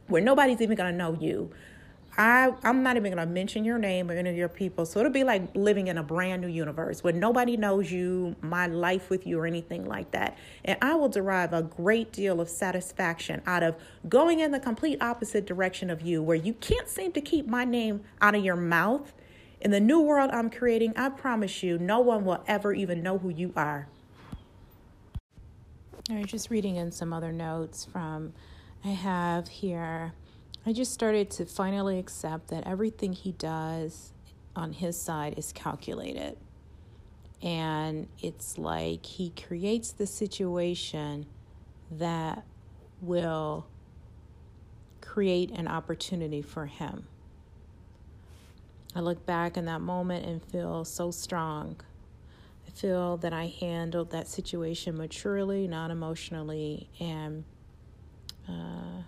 where 0.09 0.21
nobody's 0.21 0.61
even 0.61 0.77
going 0.77 0.93
to 0.93 0.99
know 0.99 1.17
you. 1.19 1.51
I 2.21 2.53
I'm 2.65 2.83
not 2.83 2.99
even 2.99 3.13
gonna 3.13 3.25
mention 3.25 3.65
your 3.65 3.79
name 3.79 4.11
or 4.11 4.15
any 4.15 4.29
of 4.29 4.37
your 4.37 4.51
people. 4.51 4.85
So 4.85 5.01
it'll 5.01 5.11
be 5.11 5.25
like 5.25 5.57
living 5.57 5.89
in 5.89 5.97
a 5.97 6.03
brand 6.03 6.43
new 6.43 6.49
universe 6.49 7.03
where 7.03 7.15
nobody 7.15 7.57
knows 7.57 7.91
you, 7.91 8.37
my 8.43 8.67
life 8.67 9.09
with 9.09 9.27
you, 9.27 9.39
or 9.39 9.47
anything 9.47 9.87
like 9.87 10.11
that. 10.11 10.37
And 10.67 10.77
I 10.83 10.97
will 10.97 11.09
derive 11.09 11.55
a 11.55 11.63
great 11.63 12.13
deal 12.13 12.39
of 12.39 12.51
satisfaction 12.51 13.41
out 13.47 13.63
of 13.63 13.75
going 14.07 14.41
in 14.41 14.51
the 14.51 14.61
complete 14.61 15.01
opposite 15.01 15.47
direction 15.47 15.89
of 15.89 16.03
you, 16.03 16.23
where 16.23 16.37
you 16.37 16.53
can't 16.53 16.91
seem 16.91 17.13
to 17.13 17.23
keep 17.23 17.47
my 17.47 17.65
name 17.65 18.03
out 18.21 18.35
of 18.35 18.45
your 18.45 18.57
mouth. 18.57 19.15
In 19.63 19.71
the 19.71 19.81
new 19.81 20.01
world 20.01 20.31
I'm 20.31 20.51
creating, 20.51 20.93
I 20.97 21.09
promise 21.09 21.63
you, 21.63 21.79
no 21.79 22.01
one 22.01 22.27
will 22.27 22.45
ever 22.47 22.75
even 22.75 23.03
know 23.03 23.17
who 23.17 23.31
you 23.31 23.55
are. 23.57 23.89
All 26.11 26.17
right, 26.17 26.27
just 26.27 26.51
reading 26.51 26.77
in 26.77 26.93
some 26.93 27.15
other 27.15 27.33
notes 27.33 27.87
from 27.87 28.35
I 28.85 28.89
have 28.89 29.49
here. 29.49 30.13
I 30.67 30.73
just 30.73 30.93
started 30.93 31.31
to 31.33 31.47
finally 31.47 31.99
accept 31.99 32.49
that 32.49 32.67
everything 32.67 33.15
he 33.15 33.33
does 33.33 34.13
on 34.55 34.73
his 34.75 35.01
side 35.01 35.39
is 35.39 35.53
calculated. 35.53 36.37
And 37.43 38.09
it's 38.21 38.59
like 38.59 39.07
he 39.07 39.31
creates 39.31 39.93
the 39.93 40.07
situation 40.07 41.25
that 41.91 42.45
will 43.01 43.67
create 45.01 45.51
an 45.51 45.67
opportunity 45.67 46.43
for 46.43 46.67
him. 46.67 47.07
I 48.95 49.01
look 49.01 49.25
back 49.25 49.57
in 49.57 49.65
that 49.65 49.81
moment 49.81 50.27
and 50.27 50.43
feel 50.43 50.85
so 50.85 51.11
strong. 51.11 51.81
I 52.67 52.71
feel 52.71 53.17
that 53.19 53.33
I 53.33 53.47
handled 53.47 54.11
that 54.11 54.29
situation 54.29 54.97
maturely, 54.97 55.67
not 55.67 55.91
emotionally, 55.91 56.89
and 57.01 57.45
uh, 58.49 59.03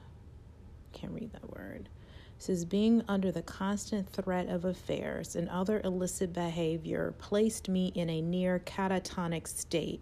can't 0.92 1.12
read 1.12 1.32
that 1.32 1.50
word. 1.50 1.88
It 2.36 2.42
says 2.42 2.64
being 2.64 3.02
under 3.08 3.30
the 3.30 3.42
constant 3.42 4.08
threat 4.08 4.48
of 4.48 4.64
affairs 4.64 5.36
and 5.36 5.48
other 5.48 5.80
illicit 5.84 6.32
behavior 6.32 7.14
placed 7.18 7.68
me 7.68 7.92
in 7.94 8.10
a 8.10 8.20
near 8.20 8.58
catatonic 8.58 9.46
state 9.46 10.00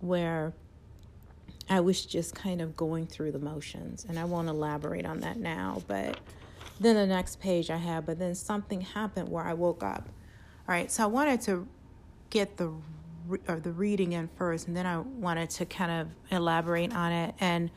where 0.00 0.52
I 1.68 1.80
was 1.80 2.04
just 2.04 2.34
kind 2.34 2.60
of 2.60 2.76
going 2.76 3.06
through 3.06 3.32
the 3.32 3.38
motions. 3.38 4.04
And 4.08 4.18
I 4.18 4.24
won't 4.24 4.48
elaborate 4.48 5.06
on 5.06 5.20
that 5.20 5.38
now, 5.38 5.82
but 5.86 6.18
then 6.80 6.96
the 6.96 7.06
next 7.06 7.40
page 7.40 7.70
I 7.70 7.76
have, 7.76 8.06
but 8.06 8.18
then 8.18 8.34
something 8.34 8.80
happened 8.80 9.28
where 9.28 9.44
I 9.44 9.54
woke 9.54 9.82
up. 9.82 10.08
All 10.68 10.74
right, 10.74 10.90
so 10.90 11.04
I 11.04 11.06
wanted 11.06 11.40
to 11.42 11.68
get 12.30 12.56
the 12.56 12.72
or 13.46 13.60
the 13.60 13.70
reading 13.70 14.12
in 14.12 14.28
first, 14.36 14.66
and 14.66 14.76
then 14.76 14.86
I 14.86 14.98
wanted 14.98 15.50
to 15.50 15.66
kind 15.66 15.92
of 15.92 16.08
elaborate 16.32 16.92
on 16.94 17.12
it. 17.12 17.34
And 17.38 17.70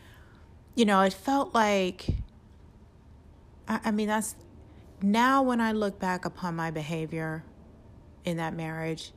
you 0.75 0.85
know, 0.85 1.01
it 1.01 1.13
felt 1.13 1.53
like, 1.53 2.07
I, 3.67 3.79
I 3.85 3.91
mean, 3.91 4.07
that's 4.07 4.35
now 5.01 5.43
when 5.43 5.61
I 5.61 5.71
look 5.71 5.99
back 5.99 6.25
upon 6.25 6.55
my 6.55 6.71
behavior 6.71 7.43
in 8.25 8.37
that 8.37 8.55
marriage, 8.55 9.11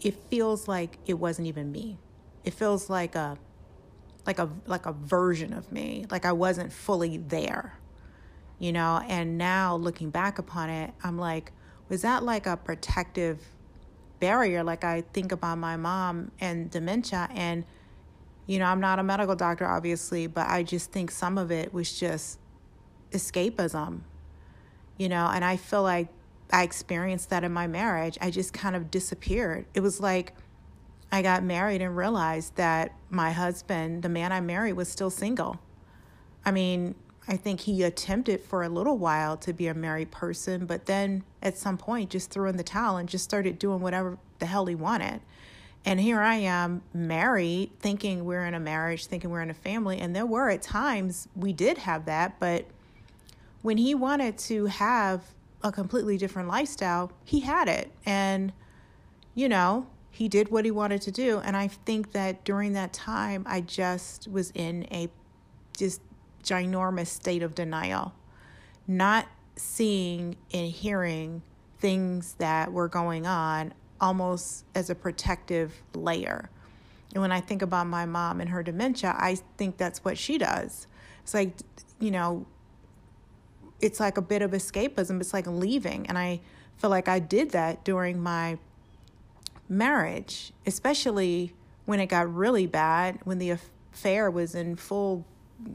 it 0.00 0.14
feels 0.30 0.68
like 0.68 0.98
it 1.06 1.14
wasn't 1.14 1.48
even 1.48 1.72
me. 1.72 1.98
It 2.44 2.54
feels 2.54 2.90
like 2.90 3.14
a 3.14 3.38
like 4.26 4.38
a 4.38 4.48
like 4.66 4.86
a 4.86 4.92
version 4.92 5.52
of 5.52 5.72
me, 5.72 6.06
like 6.10 6.24
I 6.24 6.32
wasn't 6.32 6.72
fully 6.72 7.16
there. 7.16 7.78
You 8.58 8.72
know, 8.72 9.00
and 9.08 9.38
now 9.38 9.74
looking 9.74 10.10
back 10.10 10.38
upon 10.38 10.70
it, 10.70 10.92
I'm 11.02 11.18
like, 11.18 11.52
was 11.88 12.02
that 12.02 12.22
like 12.22 12.46
a 12.46 12.56
protective 12.56 13.40
barrier 14.22 14.62
like 14.62 14.84
I 14.84 15.00
think 15.12 15.32
about 15.32 15.58
my 15.58 15.76
mom 15.76 16.30
and 16.40 16.70
dementia 16.70 17.28
and 17.34 17.64
you 18.46 18.58
know, 18.58 18.66
I'm 18.66 18.80
not 18.80 18.98
a 18.98 19.02
medical 19.02 19.36
doctor, 19.36 19.66
obviously, 19.66 20.26
but 20.26 20.48
I 20.48 20.62
just 20.62 20.90
think 20.90 21.10
some 21.10 21.38
of 21.38 21.50
it 21.50 21.72
was 21.72 21.98
just 21.98 22.38
escapism, 23.12 24.00
you 24.98 25.08
know, 25.08 25.30
and 25.32 25.44
I 25.44 25.56
feel 25.56 25.82
like 25.82 26.08
I 26.50 26.62
experienced 26.62 27.30
that 27.30 27.44
in 27.44 27.52
my 27.52 27.66
marriage. 27.66 28.18
I 28.20 28.30
just 28.30 28.52
kind 28.52 28.76
of 28.76 28.90
disappeared. 28.90 29.66
It 29.74 29.80
was 29.80 30.00
like 30.00 30.34
I 31.10 31.22
got 31.22 31.44
married 31.44 31.82
and 31.82 31.96
realized 31.96 32.56
that 32.56 32.94
my 33.10 33.32
husband, 33.32 34.02
the 34.02 34.08
man 34.08 34.32
I 34.32 34.40
married, 34.40 34.74
was 34.74 34.88
still 34.88 35.10
single. 35.10 35.60
I 36.44 36.50
mean, 36.50 36.94
I 37.28 37.36
think 37.36 37.60
he 37.60 37.82
attempted 37.84 38.40
for 38.40 38.62
a 38.62 38.68
little 38.68 38.98
while 38.98 39.36
to 39.38 39.52
be 39.52 39.68
a 39.68 39.74
married 39.74 40.10
person, 40.10 40.66
but 40.66 40.86
then 40.86 41.22
at 41.40 41.56
some 41.56 41.78
point 41.78 42.10
just 42.10 42.30
threw 42.30 42.48
in 42.48 42.56
the 42.56 42.64
towel 42.64 42.96
and 42.96 43.08
just 43.08 43.24
started 43.24 43.58
doing 43.58 43.80
whatever 43.80 44.18
the 44.40 44.46
hell 44.46 44.66
he 44.66 44.74
wanted. 44.74 45.20
And 45.84 46.00
here 46.00 46.20
I 46.20 46.36
am 46.36 46.82
married, 46.94 47.70
thinking 47.80 48.24
we're 48.24 48.44
in 48.46 48.54
a 48.54 48.60
marriage, 48.60 49.06
thinking 49.06 49.30
we're 49.30 49.42
in 49.42 49.50
a 49.50 49.54
family. 49.54 49.98
And 49.98 50.14
there 50.14 50.26
were 50.26 50.48
at 50.48 50.62
times 50.62 51.26
we 51.34 51.52
did 51.52 51.78
have 51.78 52.04
that, 52.04 52.38
but 52.38 52.66
when 53.62 53.78
he 53.78 53.94
wanted 53.94 54.38
to 54.38 54.66
have 54.66 55.22
a 55.62 55.72
completely 55.72 56.16
different 56.16 56.48
lifestyle, 56.48 57.12
he 57.24 57.40
had 57.40 57.68
it. 57.68 57.90
And, 58.06 58.52
you 59.34 59.48
know, 59.48 59.86
he 60.10 60.28
did 60.28 60.50
what 60.50 60.64
he 60.64 60.70
wanted 60.70 61.02
to 61.02 61.10
do. 61.10 61.38
And 61.38 61.56
I 61.56 61.68
think 61.68 62.12
that 62.12 62.44
during 62.44 62.74
that 62.74 62.92
time, 62.92 63.44
I 63.48 63.60
just 63.60 64.28
was 64.28 64.52
in 64.54 64.86
a 64.92 65.08
just 65.76 66.00
ginormous 66.44 67.06
state 67.08 67.42
of 67.42 67.54
denial, 67.54 68.12
not 68.86 69.26
seeing 69.56 70.36
and 70.52 70.70
hearing 70.70 71.42
things 71.78 72.34
that 72.34 72.72
were 72.72 72.88
going 72.88 73.26
on 73.26 73.74
almost 74.02 74.64
as 74.74 74.90
a 74.90 74.94
protective 74.94 75.72
layer. 75.94 76.50
And 77.14 77.22
when 77.22 77.32
I 77.32 77.40
think 77.40 77.62
about 77.62 77.86
my 77.86 78.04
mom 78.04 78.40
and 78.40 78.50
her 78.50 78.62
dementia, 78.62 79.14
I 79.16 79.36
think 79.56 79.76
that's 79.76 80.04
what 80.04 80.18
she 80.18 80.36
does. 80.36 80.86
It's 81.22 81.32
like, 81.32 81.54
you 82.00 82.10
know, 82.10 82.44
it's 83.80 84.00
like 84.00 84.16
a 84.16 84.22
bit 84.22 84.42
of 84.42 84.50
escapism. 84.50 85.20
It's 85.20 85.32
like 85.32 85.46
leaving. 85.46 86.06
And 86.08 86.18
I 86.18 86.40
feel 86.76 86.90
like 86.90 87.08
I 87.08 87.20
did 87.20 87.50
that 87.50 87.84
during 87.84 88.20
my 88.20 88.58
marriage, 89.68 90.52
especially 90.66 91.54
when 91.84 92.00
it 92.00 92.06
got 92.06 92.32
really 92.32 92.66
bad, 92.66 93.18
when 93.24 93.38
the 93.38 93.50
affair 93.50 94.30
was 94.30 94.54
in 94.54 94.76
full, 94.76 95.24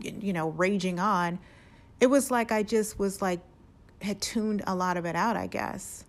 you 0.02 0.34
know, 0.34 0.50
raging 0.50 1.00
on. 1.00 1.40
It 2.00 2.08
was 2.08 2.30
like 2.30 2.52
I 2.52 2.64
just 2.64 3.00
was 3.00 3.22
like, 3.22 3.40
had 4.02 4.22
tuned 4.22 4.64
a 4.68 4.76
lot 4.76 4.98
of 4.98 5.06
it 5.06 5.16
out, 5.16 5.38
I 5.38 5.48
guess. 5.48 6.04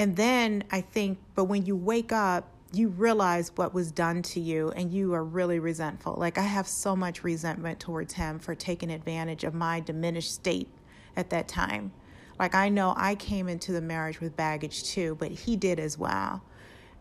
And 0.00 0.16
then 0.16 0.64
I 0.70 0.80
think, 0.80 1.18
but 1.34 1.44
when 1.44 1.66
you 1.66 1.76
wake 1.76 2.10
up, 2.10 2.48
you 2.72 2.88
realize 2.88 3.52
what 3.56 3.74
was 3.74 3.92
done 3.92 4.22
to 4.22 4.40
you 4.40 4.70
and 4.70 4.90
you 4.90 5.12
are 5.12 5.22
really 5.22 5.58
resentful. 5.58 6.14
Like, 6.16 6.38
I 6.38 6.42
have 6.42 6.66
so 6.66 6.96
much 6.96 7.22
resentment 7.22 7.80
towards 7.80 8.14
him 8.14 8.38
for 8.38 8.54
taking 8.54 8.90
advantage 8.90 9.44
of 9.44 9.52
my 9.52 9.78
diminished 9.78 10.32
state 10.32 10.70
at 11.16 11.28
that 11.28 11.48
time. 11.48 11.92
Like, 12.38 12.54
I 12.54 12.70
know 12.70 12.94
I 12.96 13.14
came 13.14 13.46
into 13.46 13.72
the 13.72 13.82
marriage 13.82 14.22
with 14.22 14.34
baggage 14.38 14.84
too, 14.84 15.18
but 15.20 15.32
he 15.32 15.54
did 15.54 15.78
as 15.78 15.98
well. 15.98 16.42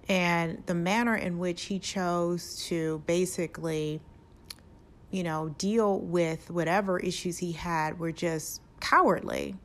And 0.09 0.61
the 0.65 0.75
manner 0.75 1.15
in 1.15 1.39
which 1.39 1.61
he 1.63 1.79
chose 1.79 2.65
to 2.65 3.01
basically, 3.07 4.01
you 5.09 5.23
know, 5.23 5.55
deal 5.57 6.01
with 6.01 6.49
whatever 6.51 6.99
issues 6.99 7.37
he 7.37 7.53
had 7.53 7.97
were 7.97 8.11
just 8.11 8.59
cowardly. 8.81 9.55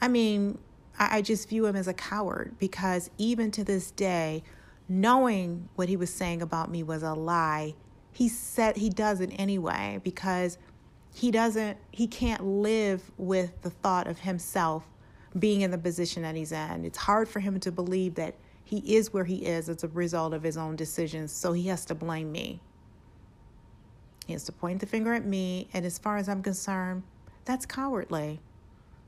I 0.00 0.06
mean, 0.06 0.58
I, 0.98 1.22
just 1.22 1.48
view 1.48 1.66
him 1.66 1.76
as 1.76 1.88
a 1.88 1.94
coward 1.94 2.54
because 2.58 3.10
even 3.18 3.50
to 3.52 3.64
this 3.64 3.90
day, 3.90 4.42
knowing 4.88 5.68
what 5.74 5.88
he 5.88 5.96
was 5.96 6.12
saying 6.12 6.42
about 6.42 6.70
me 6.70 6.82
was 6.82 7.02
a 7.02 7.14
lie, 7.14 7.74
he 8.12 8.28
said 8.28 8.76
he 8.76 8.90
does 8.90 9.20
it 9.20 9.30
anyway 9.36 10.00
because 10.04 10.58
he 11.12 11.30
doesn't 11.30 11.78
he 11.90 12.06
can't 12.06 12.44
live 12.44 13.10
with 13.16 13.60
the 13.62 13.70
thought 13.70 14.06
of 14.06 14.20
himself 14.20 14.84
being 15.38 15.62
in 15.62 15.70
the 15.70 15.78
position 15.78 16.22
that 16.22 16.36
he's 16.36 16.52
in. 16.52 16.84
It's 16.84 16.98
hard 16.98 17.28
for 17.28 17.40
him 17.40 17.58
to 17.60 17.72
believe 17.72 18.14
that 18.14 18.34
he 18.62 18.78
is 18.96 19.12
where 19.12 19.24
he 19.24 19.44
is 19.44 19.68
as 19.68 19.84
a 19.84 19.88
result 19.88 20.32
of 20.32 20.42
his 20.42 20.56
own 20.56 20.76
decisions, 20.76 21.32
so 21.32 21.52
he 21.52 21.68
has 21.68 21.84
to 21.86 21.94
blame 21.94 22.32
me. 22.32 22.60
He 24.26 24.32
has 24.32 24.44
to 24.44 24.52
point 24.52 24.80
the 24.80 24.86
finger 24.86 25.12
at 25.12 25.24
me, 25.24 25.68
and 25.74 25.84
as 25.84 25.98
far 25.98 26.16
as 26.16 26.28
I'm 26.28 26.42
concerned, 26.42 27.02
that's 27.44 27.66
cowardly. 27.66 28.40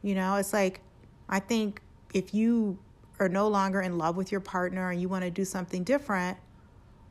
You 0.03 0.15
know, 0.15 0.37
it's 0.37 0.53
like 0.53 0.81
I 1.29 1.41
think 1.41 1.81
if 2.15 2.35
you 2.35 2.79
are 3.19 3.29
no 3.29 3.49
longer 3.49 3.81
in 3.81 3.99
love 3.99 4.17
with 4.17 4.31
your 4.31 4.41
partner 4.41 4.91
and 4.91 5.01
you 5.01 5.09
want 5.09 5.25
to 5.25 5.31
do 5.31 5.45
something 5.45 5.85
different, 5.85 6.39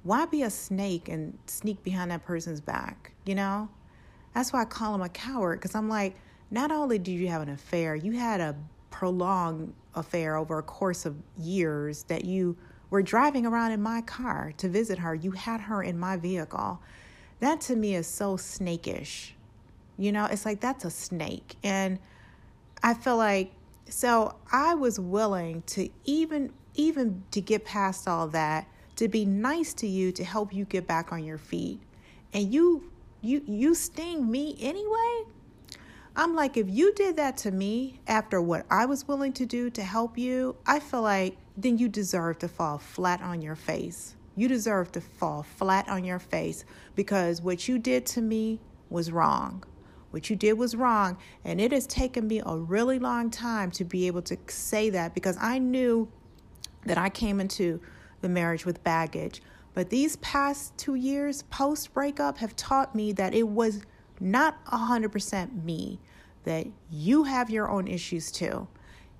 why 0.03 0.25
be 0.25 0.43
a 0.43 0.49
snake 0.49 1.09
and 1.09 1.37
sneak 1.47 1.83
behind 1.83 2.11
that 2.11 2.23
person's 2.23 2.61
back? 2.61 3.13
You 3.25 3.35
know? 3.35 3.69
That's 4.33 4.53
why 4.53 4.61
I 4.61 4.65
call 4.65 4.93
him 4.93 5.01
a 5.01 5.09
coward 5.09 5.59
because 5.59 5.75
I'm 5.75 5.89
like, 5.89 6.15
not 6.51 6.71
only 6.71 6.99
did 6.99 7.13
you 7.13 7.27
have 7.29 7.41
an 7.41 7.49
affair, 7.49 7.95
you 7.95 8.11
had 8.11 8.41
a 8.41 8.55
prolonged 8.91 9.73
affair 9.95 10.35
over 10.35 10.59
a 10.59 10.63
course 10.63 11.05
of 11.05 11.15
years 11.37 12.03
that 12.03 12.25
you 12.25 12.55
were 12.89 13.01
driving 13.01 13.45
around 13.45 13.71
in 13.71 13.81
my 13.81 14.01
car 14.01 14.53
to 14.57 14.69
visit 14.69 14.99
her. 14.99 15.15
You 15.15 15.31
had 15.31 15.61
her 15.61 15.81
in 15.81 15.97
my 15.97 16.17
vehicle. 16.17 16.79
That 17.39 17.61
to 17.61 17.75
me 17.75 17.95
is 17.95 18.07
so 18.07 18.37
snakish. 18.37 19.31
You 19.97 20.11
know, 20.11 20.25
it's 20.25 20.45
like 20.45 20.61
that's 20.61 20.85
a 20.85 20.91
snake. 20.91 21.55
And 21.63 21.99
I 22.83 22.93
feel 22.93 23.17
like 23.17 23.51
so 23.89 24.35
I 24.51 24.75
was 24.75 24.99
willing 24.99 25.61
to 25.67 25.89
even 26.05 26.51
even 26.73 27.23
to 27.31 27.41
get 27.41 27.63
past 27.63 28.07
all 28.07 28.27
that, 28.29 28.67
to 28.97 29.07
be 29.07 29.25
nice 29.25 29.73
to 29.75 29.87
you 29.87 30.11
to 30.11 30.23
help 30.23 30.53
you 30.53 30.65
get 30.65 30.85
back 30.85 31.11
on 31.11 31.23
your 31.23 31.37
feet. 31.37 31.79
And 32.33 32.53
you 32.53 32.91
you 33.21 33.41
you 33.45 33.75
sting 33.75 34.29
me 34.29 34.57
anyway? 34.59 35.31
I'm 36.17 36.33
like, 36.33 36.55
if 36.55 36.69
you 36.69 36.93
did 36.93 37.17
that 37.17 37.35
to 37.37 37.51
me 37.51 37.99
after 38.07 38.41
what 38.41 38.65
I 38.71 38.85
was 38.85 39.05
willing 39.07 39.33
to 39.33 39.45
do 39.45 39.69
to 39.71 39.83
help 39.83 40.17
you, 40.17 40.55
I 40.65 40.79
feel 40.79 41.01
like 41.01 41.35
then 41.57 41.77
you 41.77 41.89
deserve 41.89 42.39
to 42.39 42.47
fall 42.47 42.77
flat 42.77 43.21
on 43.21 43.41
your 43.41 43.55
face. 43.55 44.15
You 44.37 44.47
deserve 44.47 44.91
to 44.93 45.01
fall 45.01 45.43
flat 45.43 45.89
on 45.89 46.05
your 46.05 46.19
face 46.19 46.63
because 46.95 47.41
what 47.41 47.67
you 47.67 47.79
did 47.79 48.05
to 48.07 48.21
me 48.21 48.59
was 48.89 49.11
wrong. 49.11 49.63
What 50.15 50.29
you 50.29 50.37
did 50.37 50.53
was 50.53 50.77
wrong. 50.77 51.17
And 51.43 51.59
it 51.59 51.73
has 51.73 51.85
taken 51.85 52.25
me 52.25 52.41
a 52.45 52.55
really 52.55 52.99
long 52.99 53.29
time 53.29 53.69
to 53.71 53.83
be 53.83 54.07
able 54.07 54.21
to 54.21 54.37
say 54.47 54.89
that 54.91 55.13
because 55.13 55.37
I 55.41 55.59
knew 55.59 56.07
that 56.85 56.97
I 56.97 57.09
came 57.09 57.41
into 57.41 57.81
the 58.21 58.29
marriage 58.29 58.65
with 58.65 58.81
baggage. 58.81 59.41
But 59.73 59.89
these 59.89 60.15
past 60.15 60.77
two 60.77 60.95
years 60.95 61.41
post 61.49 61.93
breakup 61.93 62.37
have 62.37 62.55
taught 62.55 62.95
me 62.95 63.11
that 63.11 63.33
it 63.33 63.49
was 63.49 63.81
not 64.21 64.63
100% 64.67 65.65
me, 65.65 65.99
that 66.45 66.65
you 66.89 67.25
have 67.25 67.49
your 67.49 67.69
own 67.69 67.85
issues 67.85 68.31
too. 68.31 68.69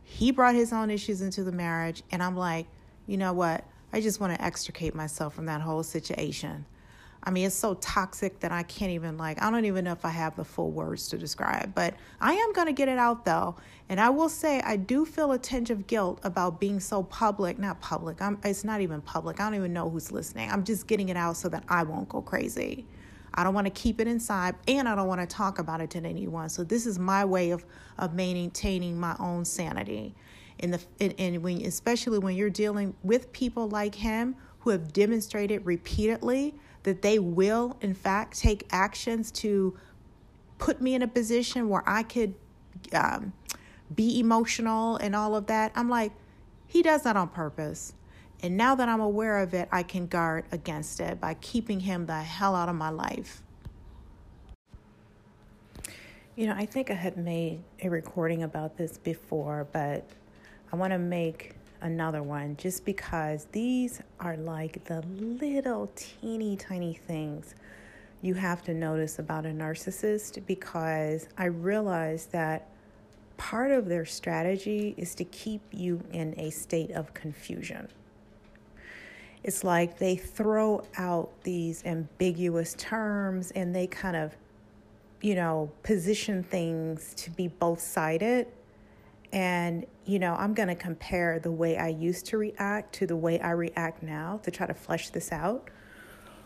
He 0.01 0.31
brought 0.31 0.55
his 0.55 0.71
own 0.71 0.89
issues 0.89 1.21
into 1.21 1.43
the 1.43 1.51
marriage, 1.51 2.03
and 2.09 2.23
I'm 2.23 2.37
like, 2.37 2.67
you 3.05 3.17
know 3.17 3.33
what? 3.33 3.65
I 3.91 3.99
just 3.99 4.21
want 4.21 4.33
to 4.33 4.41
extricate 4.41 4.95
myself 4.95 5.33
from 5.35 5.47
that 5.47 5.59
whole 5.59 5.83
situation. 5.83 6.65
I 7.25 7.31
mean, 7.31 7.47
it's 7.47 7.55
so 7.55 7.73
toxic 7.75 8.39
that 8.41 8.51
I 8.51 8.61
can't 8.63 8.91
even, 8.91 9.17
like, 9.17 9.41
I 9.41 9.49
don't 9.49 9.65
even 9.65 9.85
know 9.85 9.93
if 9.93 10.05
I 10.05 10.09
have 10.09 10.35
the 10.35 10.45
full 10.45 10.69
words 10.69 11.07
to 11.09 11.17
describe, 11.17 11.73
but 11.73 11.95
I 12.21 12.33
am 12.33 12.53
going 12.53 12.67
to 12.67 12.73
get 12.73 12.87
it 12.87 12.99
out 12.99 13.25
though. 13.25 13.55
And 13.89 13.99
I 13.99 14.09
will 14.09 14.29
say, 14.29 14.61
I 14.61 14.75
do 14.75 15.05
feel 15.05 15.31
a 15.31 15.39
tinge 15.39 15.71
of 15.71 15.87
guilt 15.87 16.19
about 16.23 16.59
being 16.59 16.79
so 16.79 17.01
public, 17.03 17.57
not 17.57 17.81
public, 17.81 18.21
I'm, 18.21 18.39
it's 18.43 18.63
not 18.63 18.81
even 18.81 19.01
public. 19.01 19.39
I 19.39 19.45
don't 19.45 19.55
even 19.55 19.73
know 19.73 19.89
who's 19.89 20.11
listening. 20.11 20.51
I'm 20.51 20.63
just 20.63 20.85
getting 20.85 21.09
it 21.09 21.17
out 21.17 21.37
so 21.37 21.49
that 21.49 21.63
I 21.67 21.83
won't 21.83 22.09
go 22.09 22.21
crazy. 22.21 22.85
I 23.35 23.43
don't 23.43 23.53
want 23.53 23.65
to 23.65 23.71
keep 23.71 23.99
it 23.99 24.07
inside 24.07 24.55
and 24.67 24.87
I 24.87 24.95
don't 24.95 25.07
want 25.07 25.21
to 25.21 25.27
talk 25.27 25.59
about 25.59 25.81
it 25.81 25.89
to 25.91 25.99
anyone. 25.99 26.49
So 26.49 26.63
this 26.63 26.85
is 26.85 26.97
my 26.97 27.25
way 27.25 27.51
of, 27.51 27.65
of 27.97 28.13
maintaining 28.13 28.97
my 28.97 29.15
own 29.19 29.45
sanity. 29.45 30.15
In 30.59 30.71
the 30.71 30.79
and 31.01 31.43
when 31.43 31.65
especially 31.65 32.17
when 32.17 32.37
you're 32.37 32.49
dealing 32.49 32.95
with 33.03 33.33
people 33.33 33.67
like 33.67 33.93
him 33.93 34.37
who 34.59 34.69
have 34.69 34.93
demonstrated 34.93 35.65
repeatedly 35.65 36.55
that 36.85 37.01
they 37.01 37.19
will 37.19 37.77
in 37.81 37.93
fact 37.93 38.39
take 38.39 38.65
actions 38.71 39.31
to 39.31 39.77
put 40.57 40.81
me 40.81 40.95
in 40.95 41.01
a 41.01 41.07
position 41.07 41.67
where 41.67 41.83
I 41.85 42.03
could 42.03 42.33
um, 42.93 43.33
be 43.93 44.19
emotional 44.19 44.95
and 44.97 45.15
all 45.15 45.35
of 45.35 45.47
that. 45.47 45.71
I'm 45.75 45.89
like, 45.89 46.13
he 46.67 46.81
does 46.81 47.03
that 47.03 47.17
on 47.17 47.29
purpose. 47.29 47.93
And 48.41 48.57
now 48.57 48.75
that 48.75 48.87
I'm 48.87 49.01
aware 49.01 49.39
of 49.39 49.53
it, 49.53 49.67
I 49.71 49.83
can 49.83 50.07
guard 50.07 50.45
against 50.51 50.99
it 50.99 51.19
by 51.19 51.33
keeping 51.35 51.79
him 51.79 52.05
the 52.05 52.21
hell 52.21 52.55
out 52.55 52.69
of 52.69 52.75
my 52.75 52.89
life. 52.89 53.41
You 56.35 56.47
know, 56.47 56.53
I 56.55 56.65
think 56.65 56.91
I 56.91 56.95
had 56.95 57.17
made 57.17 57.63
a 57.81 57.89
recording 57.89 58.43
about 58.43 58.77
this 58.77 58.97
before, 58.97 59.67
but 59.71 60.07
I 60.71 60.75
want 60.75 60.91
to 60.91 60.99
make 60.99 61.55
another 61.81 62.23
one 62.23 62.55
just 62.57 62.85
because 62.85 63.47
these 63.51 64.01
are 64.19 64.37
like 64.37 64.83
the 64.85 65.01
little 65.19 65.91
teeny 65.95 66.55
tiny 66.55 66.93
things 66.93 67.55
you 68.21 68.33
have 68.33 68.63
to 68.63 68.73
notice 68.73 69.19
about 69.19 69.45
a 69.45 69.49
narcissist 69.49 70.43
because 70.47 71.27
I 71.37 71.45
realize 71.45 72.25
that 72.27 72.67
part 73.37 73.71
of 73.71 73.87
their 73.87 74.05
strategy 74.05 74.95
is 74.97 75.13
to 75.15 75.23
keep 75.25 75.61
you 75.71 76.01
in 76.11 76.33
a 76.39 76.49
state 76.49 76.91
of 76.91 77.13
confusion. 77.13 77.87
It's 79.43 79.63
like 79.63 79.99
they 79.99 80.15
throw 80.15 80.83
out 80.97 81.29
these 81.43 81.85
ambiguous 81.85 82.73
terms 82.79 83.51
and 83.51 83.75
they 83.75 83.85
kind 83.85 84.15
of, 84.15 84.35
you 85.21 85.35
know, 85.35 85.69
position 85.83 86.41
things 86.41 87.13
to 87.17 87.29
be 87.29 87.47
both 87.47 87.79
sided. 87.79 88.47
And, 89.35 89.85
you 90.05 90.17
know, 90.17 90.33
I'm 90.33 90.53
going 90.53 90.69
to 90.69 90.75
compare 90.75 91.39
the 91.39 91.51
way 91.51 91.77
I 91.77 91.89
used 91.89 92.25
to 92.27 92.37
react 92.37 92.95
to 92.95 93.05
the 93.05 93.17
way 93.17 93.37
I 93.41 93.51
react 93.51 94.01
now 94.01 94.39
to 94.43 94.49
try 94.49 94.65
to 94.65 94.73
flesh 94.73 95.09
this 95.09 95.33
out. 95.33 95.69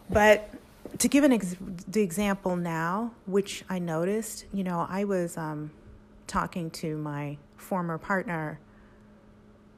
But 0.09 0.49
to 0.97 1.07
give 1.07 1.23
an 1.23 1.31
ex- 1.31 1.55
the 1.87 2.01
example 2.01 2.55
now, 2.55 3.13
which 3.27 3.63
I 3.69 3.77
noticed, 3.77 4.45
you 4.51 4.63
know, 4.63 4.87
I 4.89 5.03
was 5.03 5.37
um, 5.37 5.69
talking 6.25 6.71
to 6.71 6.97
my 6.97 7.37
former 7.57 7.99
partner. 7.99 8.59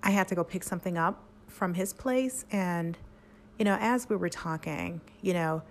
I 0.01 0.11
had 0.11 0.29
to 0.29 0.35
go 0.35 0.45
pick 0.45 0.63
something 0.63 0.97
up 0.97 1.21
from 1.47 1.73
his 1.73 1.91
place, 1.91 2.45
and 2.49 2.97
you 3.59 3.65
know, 3.65 3.77
as 3.79 4.07
we 4.07 4.15
were 4.15 4.29
talking, 4.29 5.01
you 5.21 5.33
know, 5.33 5.63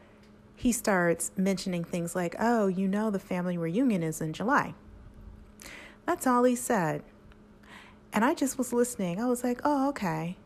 he 0.57 0.73
starts 0.73 1.33
mentioning 1.39 1.85
things 1.85 2.15
like, 2.15 2.37
oh, 2.39 2.67
you 2.67 2.87
know, 2.87 3.11
the 3.11 3.19
family 3.19 3.57
reunion 3.57 4.03
is 4.03 4.21
in 4.21 4.35
July. 4.35 4.75
That's 6.05 6.27
all 6.27 6.45
he 6.45 6.55
said. 6.55 7.03
And 8.13 8.25
I 8.25 8.35
just 8.35 8.59
was 8.59 8.73
listening. 8.73 9.21
I 9.21 9.27
was 9.27 9.45
like, 9.45 9.61
oh, 9.65 9.89
okay. 9.91 10.37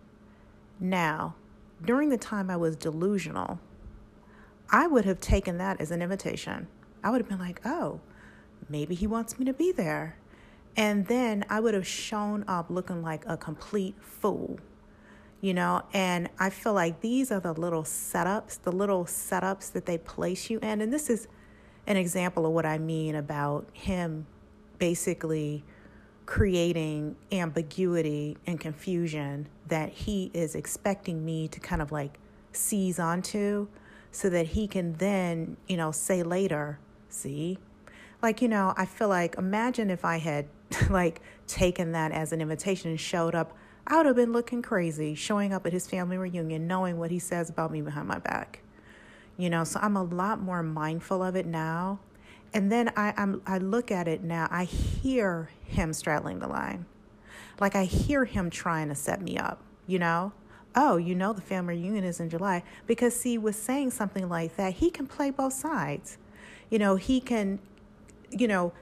Now, 0.78 1.34
during 1.84 2.08
the 2.08 2.18
time 2.18 2.50
I 2.50 2.56
was 2.56 2.76
delusional, 2.76 3.58
I 4.70 4.86
would 4.86 5.04
have 5.04 5.20
taken 5.20 5.58
that 5.58 5.80
as 5.80 5.90
an 5.90 6.02
invitation. 6.02 6.66
I 7.02 7.10
would 7.10 7.20
have 7.20 7.28
been 7.28 7.38
like, 7.38 7.60
oh, 7.64 8.00
maybe 8.68 8.94
he 8.94 9.06
wants 9.06 9.38
me 9.38 9.44
to 9.46 9.52
be 9.52 9.72
there. 9.72 10.16
And 10.76 11.06
then 11.06 11.44
I 11.48 11.60
would 11.60 11.74
have 11.74 11.86
shown 11.86 12.44
up 12.48 12.68
looking 12.68 13.02
like 13.02 13.24
a 13.26 13.36
complete 13.36 13.94
fool 14.00 14.58
you 15.44 15.52
know 15.52 15.82
and 15.92 16.30
i 16.38 16.48
feel 16.48 16.72
like 16.72 17.02
these 17.02 17.30
are 17.30 17.38
the 17.38 17.52
little 17.52 17.82
setups 17.82 18.62
the 18.62 18.72
little 18.72 19.04
setups 19.04 19.70
that 19.72 19.84
they 19.84 19.98
place 19.98 20.48
you 20.48 20.58
in 20.60 20.80
and 20.80 20.90
this 20.90 21.10
is 21.10 21.28
an 21.86 21.98
example 21.98 22.46
of 22.46 22.52
what 22.52 22.64
i 22.64 22.78
mean 22.78 23.14
about 23.14 23.68
him 23.74 24.26
basically 24.78 25.62
creating 26.26 27.16
ambiguity 27.32 28.36
and 28.46 28.58
confusion 28.58 29.46
that 29.68 29.90
he 29.90 30.30
is 30.32 30.54
expecting 30.54 31.24
me 31.24 31.48
to 31.48 31.60
kind 31.60 31.82
of 31.82 31.92
like 31.92 32.18
seize 32.52 32.98
onto 32.98 33.66
so 34.10 34.30
that 34.30 34.46
he 34.46 34.66
can 34.66 34.94
then 34.94 35.56
you 35.68 35.76
know 35.76 35.90
say 35.90 36.22
later 36.22 36.78
see 37.08 37.58
like 38.22 38.40
you 38.40 38.48
know 38.48 38.72
i 38.76 38.86
feel 38.86 39.08
like 39.08 39.34
imagine 39.36 39.90
if 39.90 40.04
i 40.04 40.16
had 40.16 40.46
like 40.90 41.20
taken 41.46 41.92
that 41.92 42.10
as 42.12 42.32
an 42.32 42.40
invitation 42.40 42.90
and 42.90 43.00
showed 43.00 43.34
up 43.34 43.54
I 43.86 43.98
would 43.98 44.06
have 44.06 44.16
been 44.16 44.32
looking 44.32 44.62
crazy 44.62 45.14
showing 45.14 45.52
up 45.52 45.66
at 45.66 45.72
his 45.72 45.86
family 45.86 46.16
reunion, 46.16 46.66
knowing 46.66 46.98
what 46.98 47.10
he 47.10 47.18
says 47.18 47.50
about 47.50 47.70
me 47.70 47.82
behind 47.82 48.08
my 48.08 48.18
back. 48.18 48.60
You 49.36 49.50
know, 49.50 49.64
so 49.64 49.78
I'm 49.82 49.96
a 49.96 50.02
lot 50.02 50.40
more 50.40 50.62
mindful 50.62 51.22
of 51.22 51.36
it 51.36 51.44
now. 51.44 51.98
And 52.54 52.70
then 52.70 52.92
I, 52.96 53.12
I'm, 53.16 53.42
I 53.46 53.58
look 53.58 53.90
at 53.90 54.06
it 54.06 54.22
now, 54.22 54.46
I 54.50 54.64
hear 54.64 55.50
him 55.66 55.92
straddling 55.92 56.38
the 56.38 56.46
line. 56.46 56.86
Like 57.60 57.74
I 57.74 57.84
hear 57.84 58.24
him 58.24 58.48
trying 58.48 58.88
to 58.88 58.94
set 58.94 59.20
me 59.20 59.36
up, 59.36 59.60
you 59.88 59.98
know? 59.98 60.32
Oh, 60.76 60.96
you 60.96 61.14
know, 61.14 61.32
the 61.32 61.40
family 61.40 61.74
reunion 61.74 62.04
is 62.04 62.20
in 62.20 62.30
July. 62.30 62.62
Because, 62.86 63.14
see, 63.14 63.38
with 63.38 63.56
saying 63.56 63.90
something 63.90 64.28
like 64.28 64.56
that, 64.56 64.74
he 64.74 64.90
can 64.90 65.06
play 65.06 65.30
both 65.30 65.52
sides. 65.52 66.18
You 66.70 66.78
know, 66.78 66.96
he 66.96 67.20
can, 67.20 67.58
you 68.30 68.48
know, 68.48 68.72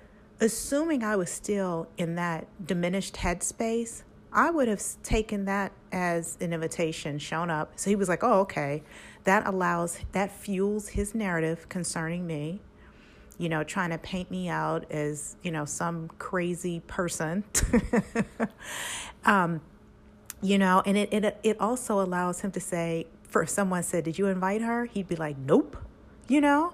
assuming 0.41 1.03
I 1.03 1.17
was 1.17 1.31
still 1.31 1.89
in 1.99 2.15
that 2.15 2.47
diminished 2.67 3.17
headspace, 3.17 4.03
I 4.33 4.51
would 4.51 4.69
have 4.69 4.83
taken 5.03 5.45
that 5.45 5.73
as 5.93 6.39
an 6.41 6.55
invitation, 6.55 7.19
shown 7.19 7.51
up. 7.51 7.73
So 7.77 7.91
he 7.91 7.97
was 7.97 8.09
like, 8.09 8.25
oh, 8.25 8.41
okay. 8.41 8.83
That 9.25 9.47
allows, 9.47 9.99
that 10.13 10.33
fuels 10.33 10.89
his 10.89 11.15
narrative 11.15 11.69
concerning 11.69 12.27
me, 12.27 12.61
you 13.43 13.49
know, 13.49 13.65
trying 13.65 13.91
to 13.91 13.99
paint 13.99 14.31
me 14.31 14.49
out 14.49 14.89
as, 14.89 15.35
you 15.43 15.51
know, 15.51 15.65
some 15.65 16.09
crazy 16.19 16.79
person. 16.87 17.43
um, 19.25 19.61
you 20.41 20.59
know, 20.59 20.81
and 20.87 20.97
it, 20.97 21.13
it, 21.13 21.41
it 21.43 21.61
also 21.61 22.01
allows 22.01 22.41
him 22.41 22.53
to 22.53 22.61
say, 22.61 23.09
for 23.25 23.45
someone 23.45 23.83
said, 23.83 24.05
Did 24.05 24.17
you 24.17 24.29
invite 24.29 24.63
her? 24.63 24.85
He'd 24.85 25.09
be 25.09 25.17
like, 25.17 25.37
Nope, 25.37 25.77
you 26.29 26.41
know? 26.41 26.73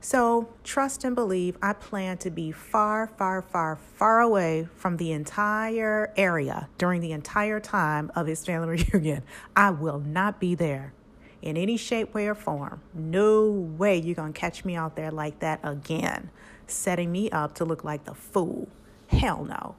So 0.00 0.48
trust 0.64 1.04
and 1.04 1.14
believe 1.14 1.56
I 1.62 1.72
plan 1.72 2.18
to 2.18 2.30
be 2.30 2.50
far, 2.50 3.06
far, 3.06 3.40
far, 3.40 3.76
far 3.76 4.20
away 4.20 4.66
from 4.74 4.96
the 4.96 5.12
entire 5.12 6.12
area 6.16 6.68
during 6.78 7.00
the 7.00 7.12
entire 7.12 7.60
time 7.60 8.10
of 8.16 8.26
his 8.26 8.44
family 8.44 8.84
reunion. 8.92 9.22
I 9.54 9.70
will 9.70 10.00
not 10.00 10.40
be 10.40 10.56
there 10.56 10.94
in 11.42 11.56
any 11.56 11.76
shape, 11.76 12.14
way, 12.14 12.26
or 12.26 12.34
form. 12.34 12.80
No 12.94 13.50
way 13.50 13.96
you're 13.96 14.14
going 14.14 14.32
to 14.32 14.38
catch 14.38 14.64
me 14.64 14.76
out 14.76 14.96
there 14.96 15.10
like 15.10 15.38
that 15.40 15.60
again, 15.62 16.30
setting 16.66 17.12
me 17.12 17.30
up 17.30 17.54
to 17.56 17.64
look 17.64 17.84
like 17.84 18.04
the 18.04 18.14
fool. 18.14 18.68
Hell 19.08 19.44
no. 19.44 19.76